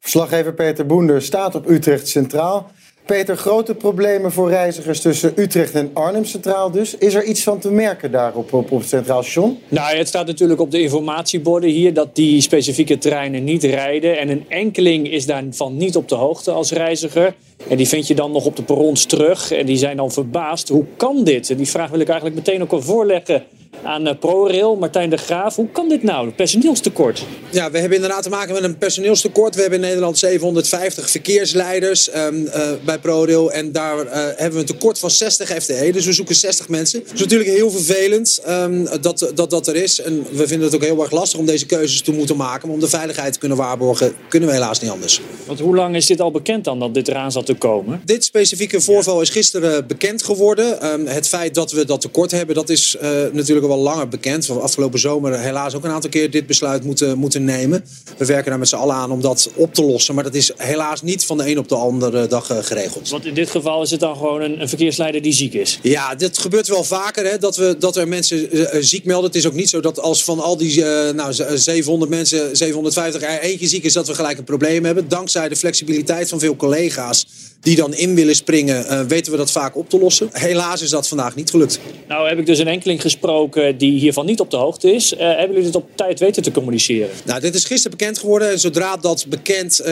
Verslaggever 0.00 0.54
Peter 0.54 0.86
Boender 0.86 1.22
staat 1.22 1.54
op 1.54 1.70
Utrecht 1.70 2.08
Centraal. 2.08 2.70
Peter, 3.06 3.36
grote 3.36 3.74
problemen 3.74 4.32
voor 4.32 4.48
reizigers 4.48 5.00
tussen 5.00 5.32
Utrecht 5.36 5.74
en 5.74 5.90
Arnhem 5.92 6.24
Centraal 6.24 6.70
dus. 6.70 6.96
Is 6.96 7.14
er 7.14 7.24
iets 7.24 7.42
van 7.42 7.58
te 7.58 7.70
merken 7.70 8.10
daarop 8.10 8.52
op, 8.52 8.72
op 8.72 8.82
Centraal 8.82 9.22
Station? 9.22 9.58
Nou, 9.68 9.96
het 9.96 10.08
staat 10.08 10.26
natuurlijk 10.26 10.60
op 10.60 10.70
de 10.70 10.80
informatieborden 10.80 11.70
hier 11.70 11.94
dat 11.94 12.14
die 12.14 12.40
specifieke 12.40 12.98
treinen 12.98 13.44
niet 13.44 13.64
rijden. 13.64 14.18
En 14.18 14.28
een 14.28 14.44
enkeling 14.48 15.10
is 15.10 15.26
daarvan 15.26 15.76
niet 15.76 15.96
op 15.96 16.08
de 16.08 16.14
hoogte 16.14 16.50
als 16.50 16.72
reiziger. 16.72 17.34
En 17.68 17.76
die 17.76 17.88
vind 17.88 18.06
je 18.06 18.14
dan 18.14 18.32
nog 18.32 18.46
op 18.46 18.56
de 18.56 18.62
perrons 18.62 19.04
terug. 19.04 19.52
En 19.52 19.66
die 19.66 19.76
zijn 19.76 19.96
dan 19.96 20.12
verbaasd. 20.12 20.68
Hoe 20.68 20.84
kan 20.96 21.24
dit? 21.24 21.50
En 21.50 21.56
die 21.56 21.68
vraag 21.68 21.90
wil 21.90 22.00
ik 22.00 22.08
eigenlijk 22.08 22.36
meteen 22.38 22.62
ook 22.62 22.72
al 22.72 22.82
voorleggen 22.82 23.44
aan 23.82 24.06
uh, 24.06 24.12
ProRail, 24.20 24.76
Martijn 24.76 25.10
de 25.10 25.16
Graaf. 25.16 25.56
Hoe 25.56 25.68
kan 25.72 25.88
dit 25.88 26.02
nou? 26.02 26.30
Personeelstekort. 26.30 27.24
Ja, 27.50 27.70
we 27.70 27.78
hebben 27.78 27.96
inderdaad 27.96 28.22
te 28.22 28.28
maken 28.28 28.54
met 28.54 28.62
een 28.62 28.78
personeelstekort. 28.78 29.54
We 29.54 29.60
hebben 29.60 29.78
in 29.78 29.86
Nederland 29.86 30.18
750 30.18 31.10
verkeersleiders 31.10 32.14
um, 32.16 32.42
uh, 32.42 32.70
bij 32.84 32.98
ProRail. 32.98 33.52
En 33.52 33.72
daar 33.72 34.04
uh, 34.04 34.12
hebben 34.12 34.52
we 34.52 34.58
een 34.58 34.64
tekort 34.64 34.98
van 34.98 35.10
60 35.10 35.48
FTE. 35.48 35.90
Dus 35.92 36.06
we 36.06 36.12
zoeken 36.12 36.34
60 36.34 36.68
mensen. 36.68 37.00
Het 37.00 37.12
is 37.12 37.20
natuurlijk 37.20 37.50
heel 37.50 37.70
vervelend 37.70 38.42
um, 38.48 38.88
dat, 39.00 39.32
dat 39.34 39.50
dat 39.50 39.66
er 39.66 39.76
is. 39.76 40.00
En 40.00 40.26
we 40.30 40.46
vinden 40.46 40.66
het 40.66 40.74
ook 40.74 40.84
heel 40.84 41.02
erg 41.02 41.10
lastig 41.10 41.38
om 41.38 41.46
deze 41.46 41.66
keuzes 41.66 42.02
te 42.02 42.12
moeten 42.12 42.36
maken. 42.36 42.66
Maar 42.66 42.76
om 42.76 42.82
de 42.82 42.88
veiligheid 42.88 43.32
te 43.32 43.38
kunnen 43.38 43.58
waarborgen, 43.58 44.12
kunnen 44.28 44.48
we 44.48 44.54
helaas 44.54 44.80
niet 44.80 44.90
anders. 44.90 45.20
Want 45.46 45.60
hoe 45.60 45.74
lang 45.74 45.96
is 45.96 46.06
dit 46.06 46.20
al 46.20 46.30
bekend 46.30 46.64
dan, 46.64 46.78
dat 46.78 46.94
dit 46.94 47.08
eraan 47.08 47.32
zat 47.32 47.46
te 47.46 47.54
komen? 47.54 48.00
Dit 48.04 48.24
specifieke 48.24 48.80
voorval 48.80 49.20
is 49.20 49.30
gisteren 49.30 49.86
bekend 49.86 50.22
geworden. 50.22 50.86
Um, 50.92 51.06
het 51.06 51.28
feit 51.28 51.54
dat 51.54 51.72
we 51.72 51.84
dat 51.84 52.00
tekort 52.00 52.30
hebben, 52.30 52.54
dat 52.54 52.68
is 52.68 52.96
natuurlijk 53.32 53.65
al 53.68 53.76
wel 53.76 53.84
langer 53.84 54.08
bekend. 54.08 54.40
We 54.40 54.46
hebben 54.46 54.64
afgelopen 54.64 54.98
zomer 54.98 55.38
helaas 55.38 55.74
ook 55.74 55.84
een 55.84 55.90
aantal 55.90 56.10
keer 56.10 56.30
dit 56.30 56.46
besluit 56.46 56.84
moeten, 56.84 57.18
moeten 57.18 57.44
nemen. 57.44 57.84
We 58.18 58.24
werken 58.24 58.50
daar 58.50 58.58
met 58.58 58.68
z'n 58.68 58.76
allen 58.76 58.94
aan 58.94 59.10
om 59.10 59.20
dat 59.20 59.50
op 59.54 59.74
te 59.74 59.84
lossen. 59.84 60.14
Maar 60.14 60.24
dat 60.24 60.34
is 60.34 60.52
helaas 60.56 61.02
niet 61.02 61.24
van 61.24 61.36
de 61.36 61.50
een 61.50 61.58
op 61.58 61.68
de 61.68 61.74
andere 61.74 62.26
dag 62.26 62.50
uh, 62.50 62.58
geregeld. 62.60 63.08
Want 63.08 63.26
in 63.26 63.34
dit 63.34 63.50
geval 63.50 63.82
is 63.82 63.90
het 63.90 64.00
dan 64.00 64.16
gewoon 64.16 64.42
een, 64.42 64.60
een 64.60 64.68
verkeersleider 64.68 65.22
die 65.22 65.32
ziek 65.32 65.54
is? 65.54 65.78
Ja, 65.82 66.14
dit 66.14 66.38
gebeurt 66.38 66.68
wel 66.68 66.84
vaker. 66.84 67.24
Hè, 67.24 67.38
dat, 67.38 67.56
we, 67.56 67.76
dat 67.78 67.96
er 67.96 68.08
mensen 68.08 68.56
uh, 68.56 68.66
ziek 68.80 69.04
melden. 69.04 69.26
Het 69.26 69.38
is 69.38 69.46
ook 69.46 69.52
niet 69.52 69.68
zo 69.68 69.80
dat 69.80 70.00
als 70.00 70.24
van 70.24 70.40
al 70.40 70.56
die 70.56 70.78
uh, 70.78 71.10
nou, 71.10 71.32
700 71.54 72.10
mensen, 72.10 72.56
750 72.56 73.22
er 73.22 73.40
eentje 73.40 73.68
ziek 73.68 73.84
is, 73.84 73.92
dat 73.92 74.06
we 74.06 74.14
gelijk 74.14 74.38
een 74.38 74.44
probleem 74.44 74.84
hebben. 74.84 75.08
Dankzij 75.08 75.48
de 75.48 75.56
flexibiliteit 75.56 76.28
van 76.28 76.38
veel 76.38 76.56
collega's 76.56 77.26
die 77.60 77.76
dan 77.76 77.94
in 77.94 78.14
willen 78.14 78.34
springen, 78.34 78.84
uh, 78.84 79.00
weten 79.00 79.32
we 79.32 79.38
dat 79.38 79.50
vaak 79.50 79.76
op 79.76 79.90
te 79.90 79.98
lossen. 79.98 80.28
Helaas 80.32 80.82
is 80.82 80.90
dat 80.90 81.08
vandaag 81.08 81.34
niet 81.34 81.50
gelukt. 81.50 81.80
Nou 82.08 82.28
heb 82.28 82.38
ik 82.38 82.46
dus 82.46 82.58
een 82.58 82.68
enkeling 82.68 83.00
gesproken 83.00 83.78
die 83.78 83.98
hiervan 83.98 84.26
niet 84.26 84.40
op 84.40 84.50
de 84.50 84.56
hoogte 84.56 84.94
is. 84.94 85.12
Uh, 85.12 85.18
hebben 85.18 85.48
jullie 85.48 85.64
dit 85.64 85.76
op 85.76 85.88
tijd 85.94 86.20
weten 86.20 86.42
te 86.42 86.50
communiceren? 86.50 87.08
Nou, 87.24 87.40
dit 87.40 87.54
is 87.54 87.64
gisteren 87.64 87.98
bekend 87.98 88.18
geworden. 88.18 88.50
En 88.50 88.58
zodra 88.58 88.96
dat 88.96 89.26
bekend 89.28 89.80
uh, 89.80 89.86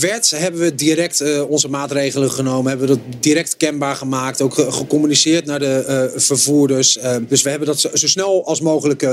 werd, 0.00 0.30
hebben 0.30 0.60
we 0.60 0.74
direct 0.74 1.46
onze 1.48 1.68
maatregelen 1.68 2.30
genomen. 2.30 2.68
Hebben 2.68 2.88
we 2.88 2.94
dat 2.94 3.22
direct 3.22 3.56
kenbaar 3.56 3.96
gemaakt. 3.96 4.40
Ook 4.40 4.54
gecommuniceerd 4.54 5.46
naar 5.46 5.58
de 5.58 6.12
vervoerders. 6.16 6.98
dus 7.28 7.42
we 7.42 7.50
hebben 7.50 7.68
dat 7.68 7.80
zo, 7.80 7.88
zo 7.92 8.06
snel 8.06 8.46
als 8.46 8.60
mogelijk 8.60 9.06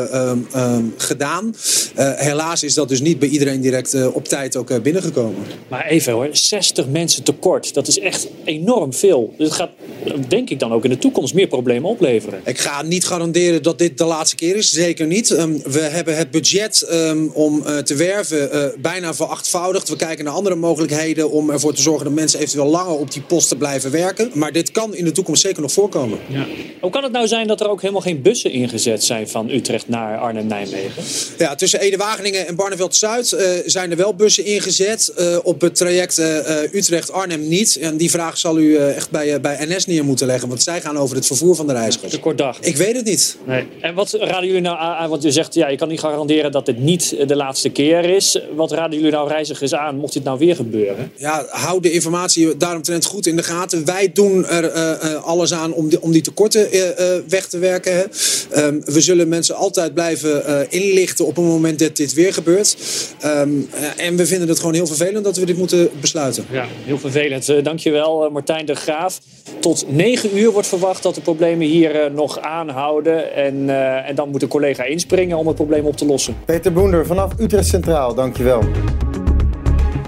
gedaan. 0.98 1.56
helaas 1.96 2.64
is 2.64 2.74
dat 2.74 2.90
dus 2.90 3.02
niet 3.02 3.20
bij 3.20 3.30
iedereen 3.30 3.62
direct 3.62 4.12
op 4.14 4.28
tijd 4.28 4.56
ook 4.56 4.82
binnengekomen. 4.82 5.44
Maar 5.68 5.86
even 5.86 6.14
hoor, 6.14 6.30
60 6.32 6.88
mensen 6.88 7.24
tekort. 7.24 7.74
Dat 7.76 7.88
is 7.88 8.00
echt 8.00 8.28
enorm 8.44 8.94
veel. 8.94 9.34
Dus 9.38 9.48
het 9.48 9.56
gaat, 9.56 9.70
denk 10.28 10.50
ik, 10.50 10.60
dan 10.60 10.74
ook 10.74 10.84
in 10.84 10.90
de 10.90 10.98
toekomst 10.98 11.34
meer 11.34 11.48
problemen 11.48 11.90
opleveren. 11.90 12.42
Ik 12.46 12.60
ga 12.60 12.82
niet 12.82 13.06
garanderen 13.06 13.64
dat 13.64 13.78
dit 13.78 13.98
de 13.98 14.06
laatste 14.06 14.36
keer 14.36 14.56
is. 14.56 14.70
Zeker 14.72 15.08
niet. 15.08 15.30
Um, 15.30 15.62
we 15.64 15.80
hebben 15.80 16.18
het 16.18 16.32
budget 16.32 16.88
um, 16.92 17.32
om 17.34 17.64
uh, 17.66 17.78
te 17.78 17.96
werven 17.96 18.50
uh, 18.54 18.66
bijna 18.82 19.14
verachtvoudigd. 19.14 19.90
We 19.90 19.96
kijken 19.96 20.26
naar 20.26 20.34
andere 20.34 20.56
mogelijkheden 20.56 21.32
om 21.32 21.50
ervoor 21.50 21.74
te 21.74 21.82
zorgen 21.82 22.06
dat 22.06 22.14
mensen 22.14 22.40
eventueel 22.40 22.70
langer 22.70 22.98
op 22.98 23.12
die 23.12 23.22
posten 23.22 23.58
blijven 23.58 23.92
werken. 23.92 24.32
Maar 24.34 24.52
dit 24.52 24.72
kan 24.72 24.96
in 24.96 25.06
de 25.06 25.12
toekomst 25.12 25.42
zeker 25.42 25.62
nog 25.62 25.72
voorkomen. 25.72 26.20
Ja. 26.28 26.46
Hoe 26.82 26.92
kan 26.92 27.04
het 27.04 27.12
nou 27.12 27.28
zijn 27.28 27.48
dat 27.48 27.62
er 27.62 27.70
ook 27.70 27.82
helemaal 27.82 28.02
geen 28.02 28.22
bussen 28.22 28.52
ingezet 28.52 29.04
zijn 29.04 29.30
van 29.30 29.50
Utrecht 29.50 29.88
naar 29.88 30.18
Arnhem-Nijmegen? 30.18 31.04
Ja, 31.38 31.56
tussen 31.56 31.80
Ede-Wageningen 31.80 32.48
en 32.48 32.56
Barneveld-Zuid 32.56 33.32
uh, 33.32 33.40
zijn 33.66 33.92
er 33.92 33.98
wel 33.98 34.14
bussen 34.14 34.46
ingezet. 34.46 35.14
op 35.44 35.62
het 35.62 35.76
traject 35.76 36.18
Utrecht-Arnhem 36.72 37.48
niet. 37.48 37.65
En 37.74 37.98
die 37.98 38.10
vraag 38.10 38.38
zal 38.38 38.60
u 38.60 38.64
uh, 38.64 38.96
echt 38.96 39.10
bij, 39.10 39.34
uh, 39.34 39.40
bij 39.40 39.66
NS 39.68 39.86
neer 39.86 40.06
moeten 40.06 40.28
leggen. 40.28 40.48
Want 40.48 40.64
zij 40.64 40.82
gaan 40.82 40.98
over 40.98 41.16
het 41.16 41.26
vervoer 41.26 41.56
van 41.56 41.68
de 41.68 41.74
reizigers. 41.74 42.12
Te 42.12 42.20
kort 42.20 42.38
dag. 42.38 42.60
Ik 42.60 42.78
weet 42.78 42.96
het 42.96 43.06
niet. 43.06 43.38
Nee. 43.46 43.68
En 43.82 43.94
wat 43.94 44.14
raden 44.14 44.46
jullie 44.46 44.62
nou 44.62 44.78
aan? 44.80 45.10
Want 45.10 45.26
u 45.26 45.32
zegt, 45.32 45.54
ja, 45.54 45.68
je 45.68 45.78
kan 45.78 45.88
niet 45.88 46.00
garanderen 46.00 46.52
dat 46.52 46.66
dit 46.66 46.80
niet 46.80 47.16
de 47.28 47.36
laatste 47.36 47.70
keer 47.70 48.04
is. 48.04 48.40
Wat 48.56 48.72
raden 48.72 48.98
jullie 48.98 49.12
nou 49.12 49.30
reizigers 49.30 49.74
aan, 49.76 49.96
mocht 49.96 50.14
dit 50.14 50.24
nou 50.24 50.38
weer 50.38 50.56
gebeuren? 50.56 51.12
Ja, 51.16 51.46
hou 51.50 51.82
de 51.82 51.92
informatie 51.92 52.58
daaromtrent 52.58 53.06
goed 53.06 53.26
in 53.26 53.36
de 53.36 53.44
gaten. 53.44 53.86
Wij 53.86 54.12
doen 54.14 54.46
er 54.46 54.76
uh, 54.76 55.24
alles 55.24 55.54
aan 55.54 55.74
om 55.74 55.90
die, 55.90 56.02
om 56.02 56.12
die 56.12 56.22
tekorten 56.22 56.68
weg 57.28 57.48
te 57.48 57.58
werken. 57.58 58.12
Um, 58.58 58.82
we 58.86 59.02
zullen 59.02 59.28
mensen 59.28 59.56
altijd 59.56 59.94
blijven 59.94 60.72
inlichten 60.72 61.26
op 61.26 61.36
het 61.36 61.46
moment 61.46 61.80
dat 61.80 61.96
dit 61.96 62.14
weer 62.14 62.34
gebeurt. 62.34 62.78
Um, 63.26 63.70
en 63.98 64.16
we 64.16 64.26
vinden 64.26 64.48
het 64.48 64.60
gewoon 64.60 64.74
heel 64.74 64.88
vervelend 64.88 65.24
dat 65.24 65.38
we 65.38 65.46
dit 65.46 65.58
moeten 65.58 65.90
besluiten. 66.02 66.46
Ja, 66.52 66.68
heel 66.84 66.98
vervelend. 66.98 67.48
Dankjewel, 67.64 68.30
Martijn 68.30 68.66
de 68.66 68.76
Graaf. 68.76 69.20
Tot 69.60 69.86
9 69.88 70.38
uur 70.38 70.52
wordt 70.52 70.68
verwacht 70.68 71.04
dat 71.04 71.16
de 71.16 71.22
problemen 71.22 71.68
hier 71.68 72.12
nog 72.12 72.40
aanhouden. 72.40 73.34
En, 73.34 73.70
en 74.06 74.16
dan 74.16 74.30
moet 74.30 74.42
een 74.42 74.48
collega 74.48 74.84
inspringen 74.84 75.38
om 75.38 75.48
het 75.48 75.56
probleem 75.56 75.86
op 75.86 75.98
te 75.98 76.06
lossen. 76.06 76.38
Peter 76.46 76.74
Boender 76.74 77.06
vanaf 77.06 77.32
Utrecht 77.40 77.68
Centraal, 77.68 78.14
dankjewel. 78.14 78.64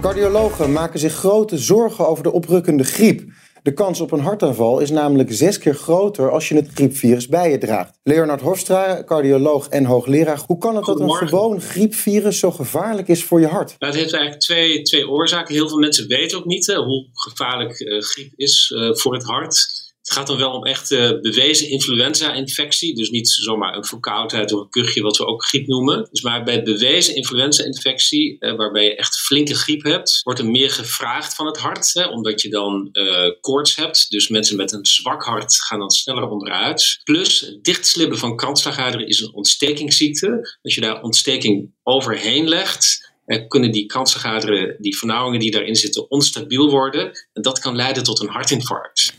Cardiologen 0.00 0.72
maken 0.72 0.98
zich 0.98 1.12
grote 1.12 1.58
zorgen 1.58 2.08
over 2.08 2.22
de 2.22 2.32
oprukkende 2.32 2.84
griep. 2.84 3.22
De 3.68 3.74
kans 3.74 4.00
op 4.00 4.12
een 4.12 4.20
hartaanval 4.20 4.80
is 4.80 4.90
namelijk 4.90 5.32
zes 5.32 5.58
keer 5.58 5.74
groter 5.74 6.30
als 6.30 6.48
je 6.48 6.54
het 6.54 6.68
griepvirus 6.74 7.28
bij 7.28 7.50
je 7.50 7.58
draagt. 7.58 7.98
Leonard 8.02 8.40
Hofstra, 8.40 9.02
cardioloog 9.04 9.68
en 9.68 9.84
hoogleraar. 9.84 10.42
Hoe 10.46 10.58
kan 10.58 10.76
het 10.76 10.84
dat 10.84 11.00
een 11.00 11.10
gewoon 11.10 11.60
griepvirus 11.60 12.38
zo 12.38 12.50
gevaarlijk 12.50 13.08
is 13.08 13.24
voor 13.24 13.40
je 13.40 13.46
hart? 13.46 13.74
Nou, 13.78 13.92
het 13.92 14.00
heeft 14.00 14.12
eigenlijk 14.12 14.42
twee, 14.42 14.82
twee 14.82 15.08
oorzaken. 15.08 15.54
Heel 15.54 15.68
veel 15.68 15.78
mensen 15.78 16.06
weten 16.06 16.38
ook 16.38 16.44
niet 16.44 16.66
hè, 16.66 16.76
hoe 16.76 17.08
gevaarlijk 17.12 17.80
uh, 17.80 18.02
griep 18.02 18.32
is 18.36 18.72
uh, 18.76 18.94
voor 18.94 19.14
het 19.14 19.24
hart. 19.24 19.87
Het 20.08 20.16
gaat 20.16 20.26
dan 20.26 20.36
wel 20.36 20.52
om 20.52 20.64
echt 20.64 20.90
uh, 20.90 21.20
bewezen 21.20 21.68
influenza-infectie. 21.68 22.94
Dus 22.94 23.10
niet 23.10 23.28
zomaar 23.28 23.76
een 23.76 23.84
verkoudheid 23.84 24.52
of 24.52 24.60
een 24.60 24.70
kuchje, 24.70 25.02
wat 25.02 25.16
we 25.16 25.26
ook 25.26 25.44
griep 25.44 25.66
noemen. 25.66 26.08
Dus 26.10 26.22
maar 26.22 26.44
bij 26.44 26.62
bewezen 26.62 27.14
influenza-infectie, 27.14 28.36
uh, 28.38 28.56
waarbij 28.56 28.84
je 28.84 28.96
echt 28.96 29.20
flinke 29.20 29.54
griep 29.54 29.82
hebt, 29.82 30.20
wordt 30.22 30.38
er 30.38 30.50
meer 30.50 30.70
gevraagd 30.70 31.34
van 31.34 31.46
het 31.46 31.56
hart. 31.56 31.94
Hè, 31.94 32.06
omdat 32.06 32.42
je 32.42 32.48
dan 32.48 32.88
uh, 32.92 33.30
koorts 33.40 33.76
hebt. 33.76 34.10
Dus 34.10 34.28
mensen 34.28 34.56
met 34.56 34.72
een 34.72 34.86
zwak 34.86 35.24
hart 35.24 35.62
gaan 35.62 35.78
dan 35.78 35.90
sneller 35.90 36.28
onderuit. 36.28 37.00
Plus, 37.04 37.40
het 37.40 37.64
dichtslippen 37.64 38.18
van 38.18 38.36
kransslagaderen 38.36 39.06
is 39.06 39.20
een 39.20 39.34
ontstekingsziekte. 39.34 40.58
Als 40.62 40.74
je 40.74 40.80
daar 40.80 41.02
ontsteking 41.02 41.72
overheen 41.82 42.48
legt, 42.48 43.12
kunnen 43.48 43.72
die 43.72 43.86
kransslagaderen, 43.86 44.76
die 44.78 44.98
vernauwingen 44.98 45.40
die 45.40 45.50
daarin 45.50 45.76
zitten, 45.76 46.10
onstabiel 46.10 46.70
worden. 46.70 47.10
En 47.32 47.42
dat 47.42 47.58
kan 47.58 47.76
leiden 47.76 48.02
tot 48.02 48.20
een 48.20 48.28
hartinfarct. 48.28 49.16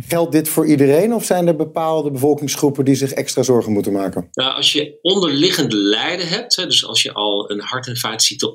Geldt 0.00 0.32
dit 0.32 0.48
voor 0.48 0.66
iedereen 0.66 1.14
of 1.14 1.24
zijn 1.24 1.46
er 1.46 1.56
bepaalde 1.56 2.10
bevolkingsgroepen 2.10 2.84
die 2.84 2.94
zich 2.94 3.12
extra 3.12 3.42
zorgen 3.42 3.72
moeten 3.72 3.92
maken? 3.92 4.28
Nou, 4.32 4.54
als 4.54 4.72
je 4.72 4.98
onderliggend 5.02 5.72
lijden 5.72 6.28
hebt, 6.28 6.56
hè, 6.56 6.66
dus 6.66 6.86
als 6.86 7.02
je 7.02 7.12
al 7.12 7.50
een 7.50 7.60
hart- 7.60 7.80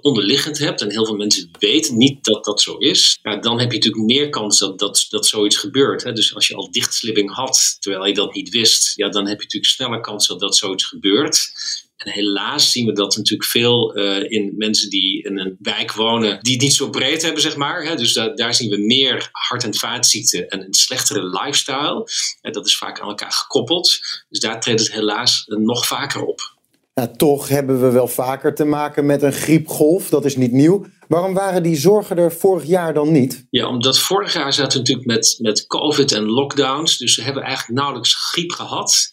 onderliggend 0.01 0.57
hebt, 0.57 0.81
en 0.81 0.91
heel 0.91 1.05
veel 1.05 1.15
mensen 1.15 1.49
weten 1.59 1.97
niet 1.97 2.23
dat 2.23 2.45
dat 2.45 2.61
zo 2.61 2.77
is, 2.77 3.19
ja, 3.21 3.37
dan 3.37 3.59
heb 3.59 3.71
je 3.71 3.77
natuurlijk 3.77 4.05
meer 4.05 4.29
kans 4.29 4.59
dat, 4.59 4.79
dat, 4.79 5.05
dat 5.09 5.25
zoiets 5.25 5.57
gebeurt. 5.57 6.03
Hè. 6.03 6.13
Dus 6.13 6.35
als 6.35 6.47
je 6.47 6.55
al 6.55 6.71
dichtslipping 6.71 7.33
had, 7.33 7.77
terwijl 7.79 8.05
je 8.05 8.13
dat 8.13 8.33
niet 8.33 8.49
wist, 8.49 8.95
ja, 8.95 9.09
dan 9.09 9.27
heb 9.27 9.37
je 9.37 9.43
natuurlijk 9.43 9.73
sneller 9.73 10.01
kans 10.01 10.27
dat 10.27 10.39
dat 10.39 10.55
zoiets 10.55 10.85
gebeurt. 10.85 11.51
En 11.97 12.11
helaas 12.11 12.71
zien 12.71 12.85
we 12.85 12.91
dat 12.91 13.17
natuurlijk 13.17 13.49
veel 13.49 13.97
uh, 13.97 14.31
in 14.31 14.53
mensen 14.57 14.89
die 14.89 15.23
in 15.23 15.39
een 15.39 15.57
wijk 15.59 15.93
wonen, 15.93 16.39
die 16.41 16.53
het 16.53 16.61
niet 16.61 16.73
zo 16.73 16.89
breed 16.89 17.21
hebben, 17.21 17.41
zeg 17.41 17.55
maar. 17.55 17.83
Hè. 17.83 17.95
Dus 17.95 18.13
da 18.13 18.29
daar 18.29 18.53
zien 18.53 18.69
we 18.69 18.77
meer 18.77 19.29
hart- 19.31 19.63
en 19.63 19.75
vaatziekten 19.75 20.47
en 20.47 20.61
een 20.61 20.73
slechtere 20.73 21.23
lifestyle. 21.23 22.07
En 22.41 22.51
dat 22.51 22.65
is 22.65 22.77
vaak 22.77 22.99
aan 22.99 23.07
elkaar 23.07 23.31
gekoppeld. 23.31 23.99
Dus 24.29 24.39
daar 24.39 24.59
treedt 24.59 24.79
het 24.79 24.91
helaas 24.91 25.43
nog 25.47 25.87
vaker 25.87 26.25
op. 26.25 26.55
Nou, 26.93 27.15
toch 27.15 27.47
hebben 27.47 27.81
we 27.81 27.91
wel 27.91 28.07
vaker 28.07 28.55
te 28.55 28.65
maken 28.65 29.05
met 29.05 29.21
een 29.21 29.33
griepgolf. 29.33 30.09
Dat 30.09 30.25
is 30.25 30.35
niet 30.35 30.51
nieuw. 30.51 30.85
Waarom 31.07 31.33
waren 31.33 31.63
die 31.63 31.75
zorgen 31.75 32.17
er 32.17 32.31
vorig 32.31 32.65
jaar 32.65 32.93
dan 32.93 33.11
niet? 33.11 33.45
Ja, 33.49 33.67
omdat 33.67 33.99
vorig 33.99 34.33
jaar 34.33 34.53
zaten 34.53 34.71
we 34.71 34.77
natuurlijk 34.77 35.07
met, 35.07 35.35
met 35.39 35.67
COVID 35.67 36.11
en 36.11 36.25
lockdowns. 36.25 36.97
Dus 36.97 37.15
we 37.15 37.23
hebben 37.23 37.43
eigenlijk 37.43 37.79
nauwelijks 37.79 38.15
griep 38.15 38.51
gehad. 38.51 39.09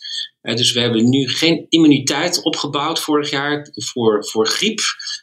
Dus 0.53 0.73
we 0.73 0.81
hebben 0.81 1.09
nu 1.09 1.29
geen 1.29 1.67
immuniteit 1.69 2.43
opgebouwd 2.43 3.01
vorig 3.01 3.31
jaar 3.31 3.69
voor, 3.75 4.27
voor 4.27 4.47
griep. 4.47 4.81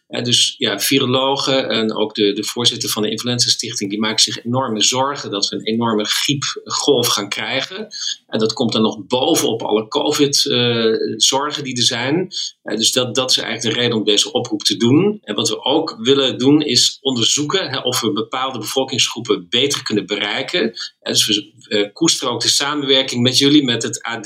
dus 0.07 0.55
ja, 0.57 0.79
virologen 0.79 1.69
en 1.69 1.95
ook 1.95 2.15
de, 2.15 2.33
de 2.33 2.43
voorzitter 2.43 2.89
van 2.89 3.01
de 3.01 3.09
Influenza 3.09 3.49
Stichting, 3.49 3.89
die 3.89 3.99
maken 3.99 4.23
zich 4.23 4.45
enorme 4.45 4.81
zorgen 4.81 5.31
dat 5.31 5.47
we 5.47 5.55
een 5.55 5.65
enorme 5.65 6.05
griepgolf 6.05 7.07
gaan 7.07 7.29
krijgen. 7.29 7.87
En 8.27 8.39
dat 8.39 8.53
komt 8.53 8.71
dan 8.71 8.81
nog 8.81 9.05
bovenop 9.07 9.61
alle 9.61 9.87
COVID-zorgen 9.87 11.63
die 11.63 11.77
er 11.77 11.83
zijn. 11.83 12.31
Dus 12.63 12.91
dat, 12.91 13.15
dat 13.15 13.29
is 13.29 13.37
eigenlijk 13.37 13.75
de 13.75 13.81
reden 13.81 13.97
om 13.97 14.03
deze 14.03 14.31
oproep 14.31 14.61
te 14.61 14.77
doen. 14.77 15.19
En 15.23 15.35
wat 15.35 15.49
we 15.49 15.63
ook 15.63 15.97
willen 15.99 16.37
doen 16.37 16.61
is 16.61 16.97
onderzoeken 17.01 17.69
hè, 17.69 17.77
of 17.77 18.01
we 18.01 18.11
bepaalde 18.11 18.59
bevolkingsgroepen 18.59 19.49
beter 19.49 19.83
kunnen 19.83 20.05
bereiken. 20.05 20.73
dus 21.01 21.27
we 21.27 21.51
uh, 21.67 21.93
koesteren 21.93 22.33
ook 22.33 22.41
de 22.41 22.47
samenwerking 22.47 23.21
met 23.21 23.37
jullie, 23.37 23.63
met 23.63 23.83
het 23.83 24.01
AD. 24.01 24.25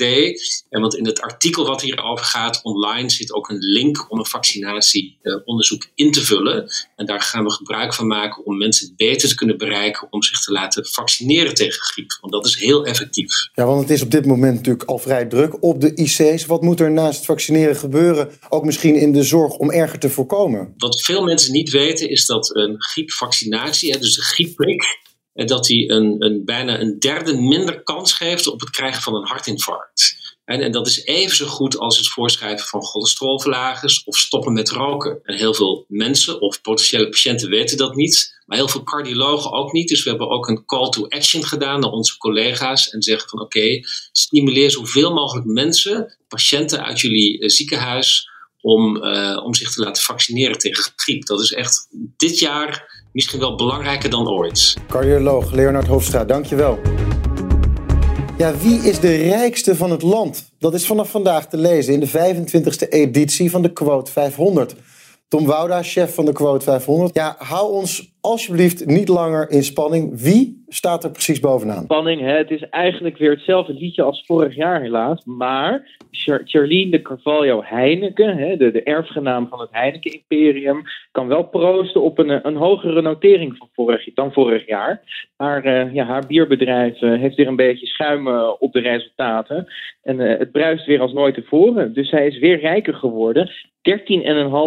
En 0.68 0.80
want 0.80 0.96
in 0.96 1.06
het 1.06 1.20
artikel 1.20 1.66
wat 1.66 1.82
hierover 1.82 2.24
gaat 2.24 2.60
online 2.62 3.10
zit 3.10 3.32
ook 3.32 3.48
een 3.48 3.58
link 3.58 4.10
om 4.10 4.18
een 4.18 4.26
vaccinatieonderzoek 4.26 5.86
in 5.94 6.12
te 6.12 6.24
vullen. 6.24 6.68
En 6.96 7.06
daar 7.06 7.20
gaan 7.20 7.44
we 7.44 7.50
gebruik 7.50 7.94
van 7.94 8.06
maken 8.06 8.44
om 8.46 8.56
mensen 8.56 8.92
beter 8.96 9.28
te 9.28 9.34
kunnen 9.34 9.58
bereiken 9.58 10.06
om 10.10 10.22
zich 10.22 10.40
te 10.40 10.52
laten 10.52 10.86
vaccineren 10.86 11.54
tegen 11.54 11.80
griep. 11.82 12.18
Want 12.20 12.32
dat 12.32 12.46
is 12.46 12.56
heel 12.56 12.84
effectief. 12.84 13.48
Ja, 13.54 13.64
want 13.64 13.80
het 13.80 13.90
is 13.90 14.02
op 14.02 14.10
dit 14.10 14.26
moment 14.26 14.54
natuurlijk 14.54 14.88
al 14.88 14.98
vrij 14.98 15.24
druk 15.24 15.62
op 15.62 15.80
de 15.80 15.94
IC's. 15.94 16.46
Wat 16.46 16.62
moet 16.62 16.80
er 16.80 16.90
naast 16.90 17.24
vaccineren 17.24 17.76
gebeuren, 17.76 18.25
ook 18.48 18.64
misschien 18.64 18.94
in 18.94 19.12
de 19.12 19.22
zorg, 19.22 19.56
om 19.56 19.70
erger 19.70 19.98
te 19.98 20.10
voorkomen? 20.10 20.74
Wat 20.76 21.02
veel 21.02 21.22
mensen 21.22 21.52
niet 21.52 21.70
weten 21.70 22.10
is 22.10 22.26
dat 22.26 22.56
een 22.56 22.82
griepvaccinatie, 22.82 23.98
dus 23.98 24.14
de 24.14 24.22
griepprik, 24.22 24.98
dat 25.32 25.64
die 25.64 25.90
een, 25.90 26.16
een, 26.18 26.44
bijna 26.44 26.80
een 26.80 26.98
derde 26.98 27.36
minder 27.36 27.82
kans 27.82 28.12
geeft 28.12 28.46
op 28.46 28.60
het 28.60 28.70
krijgen 28.70 29.02
van 29.02 29.14
een 29.14 29.26
hartinfarct. 29.26 30.25
En, 30.46 30.60
en, 30.60 30.72
dat 30.72 30.86
is 30.86 31.04
even 31.04 31.36
zo 31.36 31.46
goed 31.46 31.78
als 31.78 31.98
het 31.98 32.08
voorschrijven 32.08 32.66
van 32.66 32.82
cholesterolverlagers 32.82 34.04
of 34.04 34.16
stoppen 34.16 34.52
met 34.52 34.70
roken. 34.70 35.18
En 35.22 35.36
heel 35.36 35.54
veel 35.54 35.84
mensen 35.88 36.40
of 36.40 36.60
potentiële 36.60 37.08
patiënten 37.08 37.48
weten 37.48 37.76
dat 37.76 37.94
niet, 37.94 38.40
maar 38.46 38.56
heel 38.56 38.68
veel 38.68 38.82
cardiologen 38.82 39.52
ook 39.52 39.72
niet. 39.72 39.88
Dus 39.88 40.02
we 40.02 40.10
hebben 40.10 40.28
ook 40.28 40.48
een 40.48 40.64
call 40.64 40.90
to 40.90 41.08
action 41.08 41.44
gedaan 41.44 41.80
naar 41.80 41.90
onze 41.90 42.18
collega's 42.18 42.90
en 42.90 43.02
zeggen 43.02 43.28
van 43.28 43.40
oké, 43.40 43.80
stimuleer 44.12 44.70
zoveel 44.70 45.14
mogelijk 45.14 45.46
mensen, 45.46 46.16
patiënten 46.28 46.84
uit 46.84 47.00
jullie 47.00 47.38
eh, 47.38 47.48
ziekenhuis 47.48 48.28
om, 48.60 48.96
uh, 48.96 49.42
om 49.44 49.54
zich 49.54 49.72
te 49.72 49.80
laten 49.80 50.02
vaccineren 50.02 50.58
tegen 50.58 50.92
griep. 50.96 51.26
Dat 51.26 51.40
is 51.40 51.52
echt 51.52 51.88
dit 52.16 52.38
jaar 52.38 53.04
misschien 53.12 53.40
wel 53.40 53.56
belangrijker 53.56 54.10
dan 54.10 54.28
ooit. 54.28 54.76
Cardioloog 54.88 55.52
Leonard 55.52 55.86
Hofstra, 55.86 56.24
dankjewel. 56.24 56.80
Ja, 58.38 58.56
wie 58.56 58.78
is 58.78 59.00
de 59.00 59.16
rijkste 59.16 59.76
van 59.76 59.90
het 59.90 60.02
land? 60.02 60.44
Dat 60.58 60.74
is 60.74 60.86
vanaf 60.86 61.10
vandaag 61.10 61.48
te 61.48 61.56
lezen 61.56 61.92
in 61.92 62.00
de 62.00 62.08
25e 62.08 62.88
editie 62.88 63.50
van 63.50 63.62
de 63.62 63.72
Quote 63.72 64.12
500. 64.12 64.74
Tom 65.28 65.46
Wouda, 65.46 65.82
chef 65.82 66.14
van 66.14 66.24
de 66.24 66.32
Quote 66.32 66.64
500. 66.64 67.14
Ja, 67.14 67.34
hou 67.38 67.72
ons 67.72 68.16
alsjeblieft 68.20 68.86
niet 68.86 69.08
langer 69.08 69.50
in 69.50 69.62
spanning. 69.62 70.20
Wie 70.22 70.64
staat 70.68 71.04
er 71.04 71.10
precies 71.10 71.40
bovenaan? 71.40 71.82
Spanning, 71.82 72.20
hè? 72.20 72.36
het 72.36 72.50
is 72.50 72.68
eigenlijk 72.68 73.16
weer 73.16 73.30
hetzelfde 73.30 73.72
liedje 73.72 74.02
als 74.02 74.24
vorig 74.26 74.54
jaar 74.54 74.80
helaas. 74.80 75.24
Maar 75.24 75.98
Charlene 76.44 76.90
de 76.90 77.02
Carvalho 77.02 77.62
Heineken, 77.64 78.36
hè, 78.36 78.56
de, 78.56 78.82
erfgenaam 78.82 79.48
van 79.48 79.60
het 79.60 79.68
Heineken-imperium, 79.72 80.82
kan 81.12 81.28
wel 81.28 81.42
proosten 81.42 82.02
op 82.02 82.18
een, 82.18 82.46
een 82.46 82.56
hogere 82.56 83.02
notering 83.02 83.56
van 83.56 83.68
vorig, 83.72 84.14
dan 84.14 84.32
vorig 84.32 84.66
jaar. 84.66 85.02
Haar, 85.36 85.66
uh, 85.66 85.94
ja, 85.94 86.04
haar 86.04 86.26
bierbedrijf 86.26 87.00
uh, 87.00 87.20
heeft 87.20 87.36
weer 87.36 87.46
een 87.46 87.56
beetje 87.56 87.86
schuim 87.86 88.28
uh, 88.28 88.50
op 88.58 88.72
de 88.72 88.80
resultaten. 88.80 89.66
En 90.02 90.18
het 90.18 90.52
bruist 90.52 90.86
weer 90.86 91.00
als 91.00 91.12
nooit 91.12 91.34
tevoren. 91.34 91.94
Dus 91.94 92.08
zij 92.08 92.26
is 92.26 92.38
weer 92.38 92.60
rijker 92.60 92.94
geworden. 92.94 93.50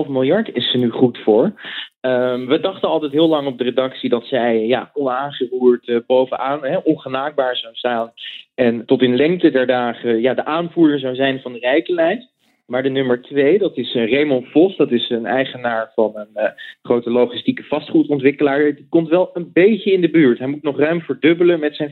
13,5 0.05 0.09
miljard 0.09 0.49
is 0.53 0.71
ze 0.71 0.77
nu 0.77 0.89
goed 0.89 1.17
voor. 1.17 1.53
Um, 2.01 2.47
we 2.47 2.59
dachten 2.59 2.89
altijd 2.89 3.11
heel 3.11 3.27
lang 3.27 3.47
op 3.47 3.57
de 3.57 3.63
redactie 3.63 4.09
dat 4.09 4.25
zij 4.25 4.65
ja, 4.65 4.89
onaangeroerd 4.93 5.87
uh, 5.87 5.99
bovenaan, 6.07 6.65
hè, 6.65 6.77
ongenaakbaar 6.77 7.55
zou 7.55 7.75
staan. 7.75 8.11
En 8.55 8.85
tot 8.85 9.01
in 9.01 9.15
lengte 9.15 9.51
der 9.51 9.67
dagen 9.67 10.21
ja, 10.21 10.33
de 10.33 10.45
aanvoerder 10.45 10.99
zou 10.99 11.15
zijn 11.15 11.41
van 11.41 11.53
de 11.53 11.59
rijkenlijst. 11.59 12.27
Maar 12.65 12.83
de 12.83 12.89
nummer 12.89 13.21
twee, 13.21 13.57
dat 13.57 13.77
is 13.77 13.95
uh, 13.95 14.11
Raymond 14.11 14.47
Vos. 14.47 14.77
Dat 14.77 14.91
is 14.91 15.09
een 15.09 15.25
eigenaar 15.25 15.91
van 15.95 16.11
een 16.15 16.43
uh, 16.43 16.49
grote 16.81 17.09
logistieke 17.09 17.63
vastgoedontwikkelaar. 17.63 18.75
Die 18.75 18.87
komt 18.89 19.09
wel 19.09 19.29
een 19.33 19.49
beetje 19.53 19.91
in 19.91 20.01
de 20.01 20.09
buurt. 20.09 20.39
Hij 20.39 20.47
moet 20.47 20.63
nog 20.63 20.77
ruim 20.77 21.01
verdubbelen 21.01 21.59
met 21.59 21.75
zijn 21.75 21.89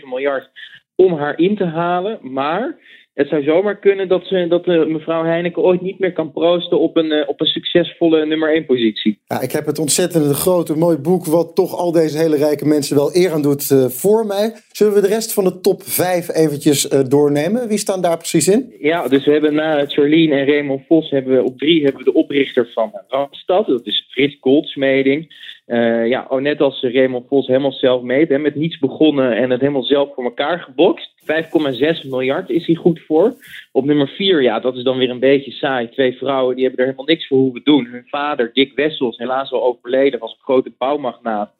5,7 0.00 0.08
miljard 0.08 0.50
om 0.94 1.14
haar 1.14 1.38
in 1.38 1.56
te 1.56 1.64
halen. 1.64 2.18
Maar 2.22 2.78
het 3.14 3.28
zou 3.28 3.42
zomaar 3.42 3.78
kunnen 3.78 4.08
dat, 4.08 4.26
ze, 4.26 4.46
dat 4.48 4.66
uh, 4.66 4.86
mevrouw 4.86 5.24
Heineken 5.24 5.62
ooit 5.62 5.80
niet 5.80 5.98
meer 5.98 6.12
kan 6.12 6.32
proosten 6.32 6.80
op 6.80 6.96
een, 6.96 7.12
uh, 7.12 7.28
op 7.28 7.40
een 7.40 7.46
succesvolle 7.46 8.26
nummer 8.26 8.54
1 8.54 8.66
positie. 8.66 9.20
Ja, 9.26 9.40
ik 9.40 9.52
heb 9.52 9.66
het 9.66 9.78
ontzettende 9.78 10.34
grote, 10.34 10.76
mooi 10.76 10.96
boek, 10.96 11.26
wat 11.26 11.54
toch 11.54 11.76
al 11.76 11.92
deze 11.92 12.18
hele 12.18 12.36
rijke 12.36 12.66
mensen 12.66 12.96
wel 12.96 13.16
eer 13.16 13.32
aan 13.32 13.42
doet, 13.42 13.70
uh, 13.70 13.84
voor 13.84 14.26
mij. 14.26 14.52
Zullen 14.72 14.94
we 14.94 15.00
de 15.00 15.06
rest 15.06 15.32
van 15.32 15.44
de 15.44 15.60
top 15.60 15.82
5 15.82 16.28
eventjes 16.34 16.82
doornemen? 17.08 17.68
Wie 17.68 17.78
staan 17.78 18.02
daar 18.02 18.16
precies 18.16 18.48
in? 18.48 18.74
Ja, 18.78 19.08
dus 19.08 19.24
we 19.24 19.32
hebben 19.32 19.54
na 19.54 19.86
Charlene 19.86 20.34
en 20.34 20.46
Raymond 20.46 20.86
Vos 20.86 21.10
hebben 21.10 21.36
we 21.36 21.42
op 21.42 21.58
drie 21.58 21.82
hebben 21.82 22.04
we 22.04 22.12
de 22.12 22.18
oprichter 22.18 22.70
van 22.72 22.92
Randstad. 23.08 23.66
Dat 23.66 23.86
is 23.86 24.06
Frits 24.10 24.36
Goldsmeding. 24.40 25.34
Uh, 25.70 26.08
ja, 26.08 26.26
oh, 26.28 26.40
net 26.40 26.60
als 26.60 26.82
Raymond 26.82 27.26
Vos 27.28 27.46
helemaal 27.46 27.72
zelf 27.72 28.02
mee. 28.02 28.38
Met 28.38 28.54
niets 28.54 28.78
begonnen 28.78 29.36
en 29.36 29.50
het 29.50 29.60
helemaal 29.60 29.82
zelf 29.82 30.14
voor 30.14 30.24
elkaar 30.24 30.58
gebokst. 30.60 31.10
5,6 31.20 32.08
miljard 32.08 32.50
is 32.50 32.66
hij 32.66 32.74
goed 32.74 33.00
voor. 33.00 33.34
Op 33.72 33.84
nummer 33.84 34.08
4, 34.08 34.42
ja, 34.42 34.60
dat 34.60 34.76
is 34.76 34.82
dan 34.82 34.98
weer 34.98 35.10
een 35.10 35.18
beetje 35.18 35.50
saai. 35.50 35.88
Twee 35.88 36.16
vrouwen 36.16 36.54
die 36.54 36.64
hebben 36.64 36.80
er 36.80 36.90
helemaal 36.90 37.06
niks 37.06 37.26
voor 37.26 37.38
hoeven 37.38 37.64
doen. 37.64 37.86
Hun 37.86 38.06
vader, 38.06 38.50
Dick 38.52 38.72
Wessels, 38.74 39.18
helaas 39.18 39.52
al 39.52 39.64
overleden, 39.64 40.20
was 40.20 40.32
een 40.32 40.44
grote 40.44 40.72
bouwmagnaat. 40.78 41.52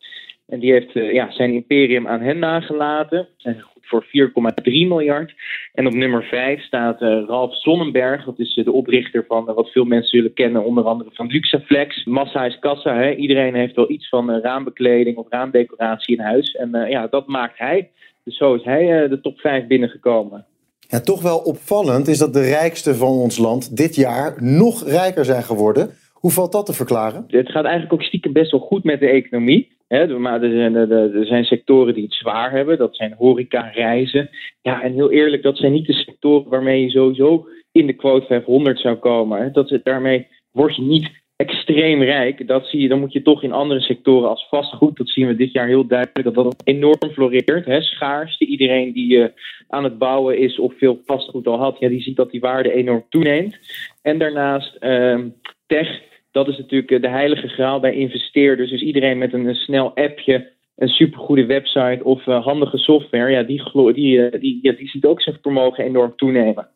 En 0.51 0.61
die 0.61 0.73
heeft 0.73 0.95
uh, 0.95 1.13
ja, 1.13 1.31
zijn 1.31 1.53
imperium 1.53 2.09
aan 2.09 2.21
hen 2.21 2.39
nagelaten. 2.39 3.29
Goed 3.39 3.87
voor 3.87 4.05
4,3 4.05 4.63
miljard. 4.65 5.35
En 5.73 5.87
op 5.87 5.93
nummer 5.93 6.25
5 6.25 6.63
staat 6.63 7.03
uh, 7.03 7.25
Ralf 7.27 7.55
Sonnenberg. 7.55 8.25
Dat 8.25 8.39
is 8.39 8.57
uh, 8.57 8.65
de 8.65 8.73
oprichter 8.73 9.25
van 9.29 9.45
wat 9.45 9.71
veel 9.71 9.85
mensen 9.85 10.19
zullen 10.19 10.33
kennen, 10.33 10.65
onder 10.65 10.85
andere 10.85 11.11
van 11.13 11.27
Luxaflex. 11.27 12.05
Massa 12.05 12.45
is 12.45 12.59
kassa. 12.59 12.95
Hè? 12.95 13.15
Iedereen 13.15 13.55
heeft 13.55 13.75
wel 13.75 13.91
iets 13.91 14.09
van 14.09 14.31
raambekleding 14.31 15.17
of 15.17 15.27
raamdecoratie 15.29 16.17
in 16.17 16.23
huis. 16.23 16.55
En 16.55 16.71
ja, 16.89 17.07
dat 17.07 17.27
maakt 17.27 17.59
hij. 17.59 17.91
Dus 18.25 18.37
zo 18.37 18.55
is 18.55 18.65
hij 18.65 19.09
de 19.09 19.21
top 19.21 19.41
5 19.41 19.67
binnengekomen. 19.67 20.47
Ja, 20.89 21.01
toch 21.01 21.23
wel 21.23 21.39
opvallend 21.39 22.09
is 22.09 22.19
dat 22.19 22.33
de 22.33 22.49
rijkste 22.49 22.95
van 22.95 23.09
ons 23.09 23.39
land 23.39 23.77
dit 23.77 23.95
jaar 23.95 24.43
nog 24.43 24.89
rijker 24.89 25.25
zijn 25.25 25.43
geworden. 25.43 25.91
Hoe 26.13 26.31
valt 26.31 26.53
dat 26.53 26.67
te 26.67 26.73
verklaren? 26.73 27.25
Het 27.27 27.51
gaat 27.51 27.65
eigenlijk 27.65 27.93
ook 27.93 28.03
stiekem 28.03 28.33
best 28.33 28.51
wel 28.51 28.61
goed 28.61 28.85
met 28.85 29.01
de 29.01 29.09
economie. 29.09 29.79
Maar 30.19 30.43
er 30.43 30.51
zijn, 30.51 30.75
er 30.75 31.27
zijn, 31.27 31.45
sectoren 31.45 31.95
die 31.95 32.05
het 32.05 32.13
zwaar 32.13 32.51
hebben. 32.51 32.79
Dat 32.79 32.97
zijn 32.97 33.15
horeca, 33.19 33.61
reizen. 33.61 34.31
Ja, 34.63 34.83
en 34.83 34.93
heel 34.93 35.11
eerlijk, 35.11 35.43
dat 35.43 35.57
zijn 35.57 35.73
niet 35.73 35.87
de 35.87 35.93
sectoren 35.93 36.51
waarmee 36.51 36.83
je 36.83 36.91
sowieso 36.91 37.47
in 37.73 37.87
de 37.87 37.93
quote 37.93 38.27
500 38.27 38.81
zou 38.81 38.97
komen. 38.97 39.53
Dat, 39.53 39.79
daarmee 39.83 40.27
word 40.51 40.77
je 40.77 40.83
niet 40.83 41.11
extreem 41.37 42.03
rijk. 42.03 42.47
Dat 42.47 42.67
zie 42.67 42.81
je, 42.81 42.89
dan 42.89 43.01
moet 43.01 43.13
je 43.13 43.23
toch 43.23 43.43
in 43.43 43.53
andere 43.53 43.81
sectoren 43.81 44.29
als 44.29 44.47
vastgoed. 44.49 44.97
Dat 44.97 45.09
zien 45.09 45.27
we 45.27 45.35
dit 45.37 45.53
jaar 45.53 45.67
heel 45.67 45.87
duidelijk. 45.87 46.35
Dat 46.35 46.45
dat 46.45 46.63
enorm 46.65 47.11
floreert. 47.13 47.67
Hè? 47.67 47.81
Schaarste. 47.81 48.47
Iedereen 48.47 48.93
die 48.93 49.17
uh, 49.17 49.27
aan 49.69 49.85
het 49.85 49.99
bouwen 49.99 50.39
is 50.39 50.59
of 50.59 50.79
veel 50.79 51.01
vastgoed 51.05 51.47
al 51.47 51.59
had, 51.59 51.77
ja, 51.79 51.89
die 51.89 52.03
ziet 52.03 52.17
dat 52.17 52.31
die 52.31 52.41
waarde 52.41 52.73
enorm 52.73 53.05
toeneemt. 53.09 53.59
En 54.03 54.19
daarnaast 54.19 54.77
uh, 54.81 55.19
tech 55.67 56.09
dat 56.31 56.49
is 56.49 56.59
natuurlijk 56.59 56.91
eh, 56.91 57.01
de 57.01 57.09
heilige 57.09 57.49
graal 57.49 57.81
bij 57.81 57.95
investeerders. 57.95 58.71
Dus 58.71 58.83
iedereen 58.83 59.19
met 59.19 59.33
een, 59.33 59.55
snel 59.55 59.95
appje, 59.95 60.53
een 60.77 60.89
supergoede 60.89 61.47
website 61.47 62.01
of 62.05 62.27
uh, 62.27 62.45
handige 62.45 62.79
software, 62.79 63.31
ja, 63.31 63.43
die, 63.43 63.63
die, 63.93 64.27
eh, 64.27 64.41
die, 64.41 64.59
ja, 64.63 64.73
die 64.73 64.89
ziet 64.89 65.05
ook 65.05 65.23
zijn 65.23 65.39
vermogen 65.43 65.85
enorm 65.85 66.13
toenemen. 66.17 66.69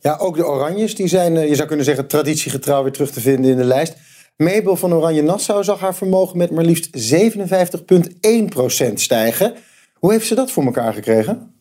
Ja, 0.00 0.16
ook 0.20 0.36
de 0.36 0.46
Oranjes, 0.46 0.94
die 0.94 1.08
zijn, 1.08 1.32
je 1.32 1.54
zou 1.54 1.68
kunnen 1.68 1.84
zeggen, 1.84 2.08
traditiegetrouw 2.08 2.82
weer 2.82 2.92
terug 2.92 3.10
te 3.10 3.20
vinden 3.20 3.50
in 3.50 3.56
de 3.56 3.64
lijst. 3.64 4.16
Mabel 4.36 4.76
van 4.76 4.92
Oranje 4.92 5.22
Nassau 5.22 5.64
zag 5.64 5.80
haar 5.80 5.94
vermogen 5.94 6.38
met 6.38 6.50
maar 6.50 6.64
liefst 6.64 7.14
57,1% 8.88 8.92
stijgen. 8.94 9.54
Hoe 9.94 10.12
heeft 10.12 10.26
ze 10.26 10.34
dat 10.34 10.50
voor 10.50 10.64
elkaar 10.64 10.92
gekregen? 10.92 11.54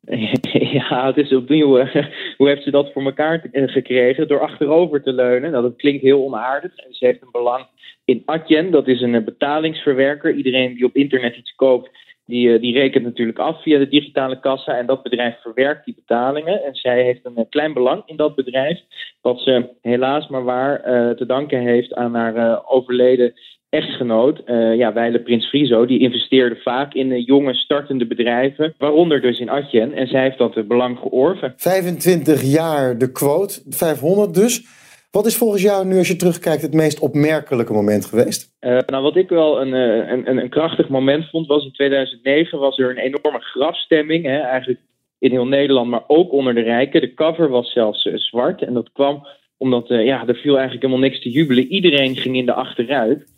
Ja, 0.80 1.06
het 1.06 1.16
is 1.16 1.34
opnieuw. 1.34 1.86
hoe 2.38 2.48
heeft 2.48 2.62
ze 2.62 2.70
dat 2.70 2.92
voor 2.92 3.02
elkaar 3.02 3.48
gekregen? 3.52 4.28
Door 4.28 4.40
achterover 4.40 5.02
te 5.02 5.12
leunen. 5.12 5.50
Nou, 5.50 5.62
dat 5.62 5.76
klinkt 5.76 6.02
heel 6.02 6.24
onaardig. 6.24 6.76
En 6.76 6.94
ze 6.94 7.06
heeft 7.06 7.22
een 7.22 7.30
belang 7.32 7.66
in 8.04 8.22
Adyen. 8.24 8.70
Dat 8.70 8.88
is 8.88 9.00
een 9.00 9.24
betalingsverwerker. 9.24 10.34
Iedereen 10.34 10.74
die 10.74 10.84
op 10.84 10.96
internet 10.96 11.36
iets 11.36 11.54
koopt, 11.54 11.90
die, 12.26 12.54
eh, 12.54 12.60
die 12.60 12.72
rekent 12.72 13.04
natuurlijk 13.04 13.38
af 13.38 13.62
via 13.62 13.78
de 13.78 13.88
digitale 13.88 14.40
kassa. 14.40 14.78
En 14.78 14.86
dat 14.86 15.02
bedrijf 15.02 15.40
verwerkt 15.40 15.84
die 15.84 15.94
betalingen. 15.94 16.62
En 16.64 16.74
zij 16.74 17.02
heeft 17.02 17.20
een 17.24 17.46
klein 17.50 17.72
belang 17.72 18.02
in 18.06 18.16
dat 18.16 18.34
bedrijf. 18.34 18.80
Wat 19.20 19.40
ze 19.40 19.68
helaas 19.80 20.28
maar 20.28 20.44
waar 20.44 20.80
te 21.16 21.26
danken 21.26 21.60
heeft 21.60 21.94
aan 21.94 22.14
haar 22.14 22.68
overleden 22.68 23.34
echtgenoot, 23.72 24.42
uh, 24.46 24.76
ja, 24.76 24.92
Weile 24.92 25.20
Prins 25.20 25.48
Frizo, 25.48 25.86
die 25.86 26.00
investeerde 26.00 26.56
vaak 26.56 26.94
in 26.94 27.10
uh, 27.10 27.26
jonge 27.26 27.54
startende 27.54 28.06
bedrijven, 28.06 28.74
waaronder 28.78 29.20
dus 29.20 29.38
in 29.38 29.50
Adyen. 29.50 29.92
En 29.92 30.06
zij 30.06 30.22
heeft 30.22 30.38
dat 30.38 30.68
belang 30.68 30.98
georven. 30.98 31.52
25 31.56 32.42
jaar 32.42 32.98
de 32.98 33.12
quote, 33.12 33.62
500 33.68 34.34
dus. 34.34 34.64
Wat 35.10 35.26
is 35.26 35.36
volgens 35.36 35.62
jou 35.62 35.86
nu, 35.86 35.98
als 35.98 36.08
je 36.08 36.16
terugkijkt, 36.16 36.62
het 36.62 36.74
meest 36.74 37.00
opmerkelijke 37.00 37.72
moment 37.72 38.04
geweest? 38.04 38.52
Uh, 38.60 38.78
nou, 38.86 39.02
wat 39.02 39.16
ik 39.16 39.28
wel 39.28 39.60
een, 39.60 39.72
een, 39.72 40.30
een, 40.30 40.36
een, 40.36 40.48
krachtig 40.48 40.88
moment 40.88 41.30
vond, 41.30 41.46
was 41.46 41.64
in 41.64 41.72
2009 41.72 42.58
was 42.58 42.78
er 42.78 42.90
een 42.90 42.96
enorme 42.96 43.40
grafstemming. 43.40 44.24
Hè, 44.24 44.38
eigenlijk 44.38 44.80
in 45.18 45.30
heel 45.30 45.46
Nederland, 45.46 45.90
maar 45.90 46.04
ook 46.06 46.32
onder 46.32 46.54
de 46.54 46.62
rijken. 46.62 47.00
De 47.00 47.14
cover 47.14 47.48
was 47.48 47.72
zelfs 47.72 48.02
zwart. 48.02 48.62
En 48.62 48.74
dat 48.74 48.92
kwam 48.92 49.26
omdat 49.56 49.88
ja, 49.88 50.26
er 50.26 50.34
viel 50.34 50.54
eigenlijk 50.54 50.84
helemaal 50.84 51.08
niks 51.08 51.22
te 51.22 51.30
jubelen. 51.30 51.66
Iedereen 51.66 52.16
ging 52.16 52.36
in 52.36 52.46
de 52.46 52.54
achteruit. 52.54 53.31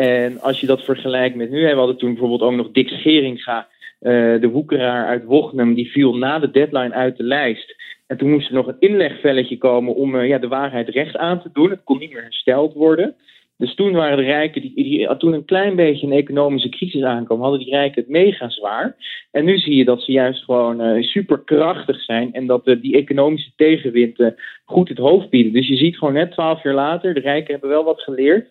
En 0.00 0.40
als 0.40 0.60
je 0.60 0.66
dat 0.66 0.84
vergelijkt 0.84 1.36
met 1.36 1.50
nu, 1.50 1.60
we 1.62 1.74
hadden 1.74 1.96
toen 1.96 2.10
bijvoorbeeld 2.10 2.42
ook 2.42 2.52
nog 2.52 2.70
Dick 2.70 2.88
Scheringa, 2.88 3.68
uh, 4.00 4.40
de 4.40 4.48
woekeraar 4.48 5.06
uit 5.06 5.24
Wochnum, 5.24 5.74
die 5.74 5.90
viel 5.90 6.16
na 6.16 6.38
de 6.38 6.50
deadline 6.50 6.92
uit 6.94 7.16
de 7.16 7.22
lijst. 7.22 7.76
En 8.06 8.16
toen 8.16 8.30
moest 8.30 8.48
er 8.48 8.54
nog 8.54 8.66
een 8.66 8.76
inlegvelletje 8.78 9.58
komen 9.58 9.94
om 9.94 10.14
uh, 10.14 10.28
ja, 10.28 10.38
de 10.38 10.48
waarheid 10.48 10.88
recht 10.88 11.16
aan 11.16 11.42
te 11.42 11.50
doen. 11.52 11.70
Het 11.70 11.84
kon 11.84 11.98
niet 11.98 12.12
meer 12.12 12.22
hersteld 12.22 12.74
worden. 12.74 13.14
Dus 13.56 13.74
toen 13.74 13.92
waren 13.92 14.16
de 14.16 14.22
rijken, 14.22 14.60
die, 14.60 14.74
die, 14.74 15.16
toen 15.16 15.32
een 15.32 15.44
klein 15.44 15.76
beetje 15.76 16.06
een 16.06 16.12
economische 16.12 16.68
crisis 16.68 17.02
aankwam, 17.02 17.40
hadden 17.40 17.60
die 17.60 17.70
rijken 17.70 18.02
het 18.02 18.10
mega 18.10 18.48
zwaar. 18.48 18.96
En 19.30 19.44
nu 19.44 19.58
zie 19.58 19.76
je 19.76 19.84
dat 19.84 20.02
ze 20.02 20.12
juist 20.12 20.44
gewoon 20.44 20.80
uh, 20.80 21.02
superkrachtig 21.02 22.02
zijn 22.02 22.32
en 22.32 22.46
dat 22.46 22.66
uh, 22.66 22.82
die 22.82 22.96
economische 22.96 23.50
tegenwind 23.56 24.32
goed 24.64 24.88
het 24.88 24.98
hoofd 24.98 25.30
bieden. 25.30 25.52
Dus 25.52 25.68
je 25.68 25.76
ziet 25.76 25.98
gewoon 25.98 26.14
net 26.14 26.32
twaalf 26.32 26.62
jaar 26.62 26.74
later, 26.74 27.14
de 27.14 27.20
rijken 27.20 27.50
hebben 27.50 27.70
wel 27.70 27.84
wat 27.84 28.00
geleerd 28.00 28.48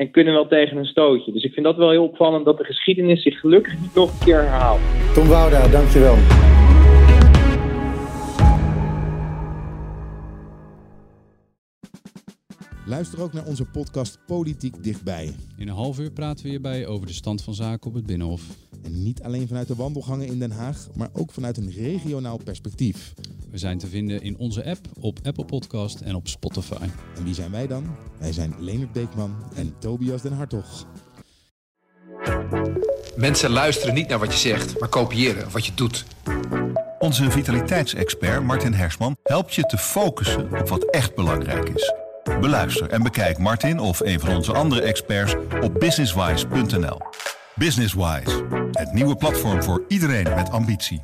en 0.00 0.10
kunnen 0.10 0.32
wel 0.32 0.46
tegen 0.46 0.76
een 0.76 0.84
stootje. 0.84 1.32
Dus 1.32 1.42
ik 1.42 1.52
vind 1.52 1.66
dat 1.66 1.76
wel 1.76 1.90
heel 1.90 2.04
opvallend 2.04 2.44
dat 2.44 2.58
de 2.58 2.64
geschiedenis 2.64 3.22
zich 3.22 3.40
gelukkig 3.40 3.80
niet 3.80 3.94
nog 3.94 4.12
een 4.12 4.24
keer 4.24 4.40
herhaalt. 4.40 4.80
Tom 5.14 5.28
Wouda, 5.28 5.68
dankjewel. 5.68 6.16
Luister 12.86 13.22
ook 13.22 13.32
naar 13.32 13.46
onze 13.46 13.64
podcast 13.64 14.18
Politiek 14.26 14.84
Dichtbij. 14.84 15.34
In 15.58 15.68
een 15.68 15.74
half 15.74 15.98
uur 15.98 16.10
praten 16.10 16.44
we 16.44 16.50
hierbij 16.50 16.86
over 16.86 17.06
de 17.06 17.12
stand 17.12 17.42
van 17.42 17.54
zaken 17.54 17.88
op 17.88 17.94
het 17.94 18.06
Binnenhof. 18.06 18.42
En 18.84 19.02
niet 19.02 19.22
alleen 19.22 19.48
vanuit 19.48 19.68
de 19.68 19.74
wandelgangen 19.74 20.26
in 20.26 20.38
Den 20.38 20.50
Haag, 20.50 20.88
maar 20.96 21.08
ook 21.12 21.30
vanuit 21.30 21.56
een 21.56 21.72
regionaal 21.76 22.38
perspectief. 22.44 23.12
We 23.50 23.58
zijn 23.58 23.78
te 23.78 23.86
vinden 23.86 24.22
in 24.22 24.38
onze 24.38 24.64
app, 24.64 24.86
op 25.00 25.18
Apple 25.22 25.44
Podcast 25.44 26.00
en 26.00 26.14
op 26.14 26.28
Spotify. 26.28 26.88
En 27.16 27.24
wie 27.24 27.34
zijn 27.34 27.50
wij 27.50 27.66
dan? 27.66 27.96
Wij 28.18 28.32
zijn 28.32 28.54
Leonard 28.58 28.92
Beekman 28.92 29.36
en 29.54 29.74
Tobias 29.78 30.22
den 30.22 30.32
Hartog. 30.32 30.86
Mensen 33.16 33.50
luisteren 33.50 33.94
niet 33.94 34.08
naar 34.08 34.18
wat 34.18 34.32
je 34.32 34.38
zegt, 34.38 34.80
maar 34.80 34.88
kopiëren 34.88 35.50
wat 35.50 35.66
je 35.66 35.74
doet. 35.74 36.04
Onze 36.98 37.30
vitaliteitsexpert 37.30 38.42
Martin 38.42 38.72
Hersman 38.72 39.16
helpt 39.22 39.54
je 39.54 39.62
te 39.62 39.78
focussen 39.78 40.60
op 40.60 40.68
wat 40.68 40.84
echt 40.84 41.14
belangrijk 41.14 41.68
is. 41.68 41.94
Beluister 42.40 42.90
en 42.90 43.02
bekijk 43.02 43.38
Martin 43.38 43.78
of 43.78 44.00
een 44.00 44.20
van 44.20 44.36
onze 44.36 44.52
andere 44.52 44.82
experts 44.82 45.34
op 45.60 45.74
businesswise.nl. 45.78 46.98
Businesswise, 47.54 48.44
het 48.70 48.92
nieuwe 48.92 49.16
platform 49.16 49.62
voor 49.62 49.84
iedereen 49.88 50.34
met 50.34 50.50
ambitie. 50.50 51.02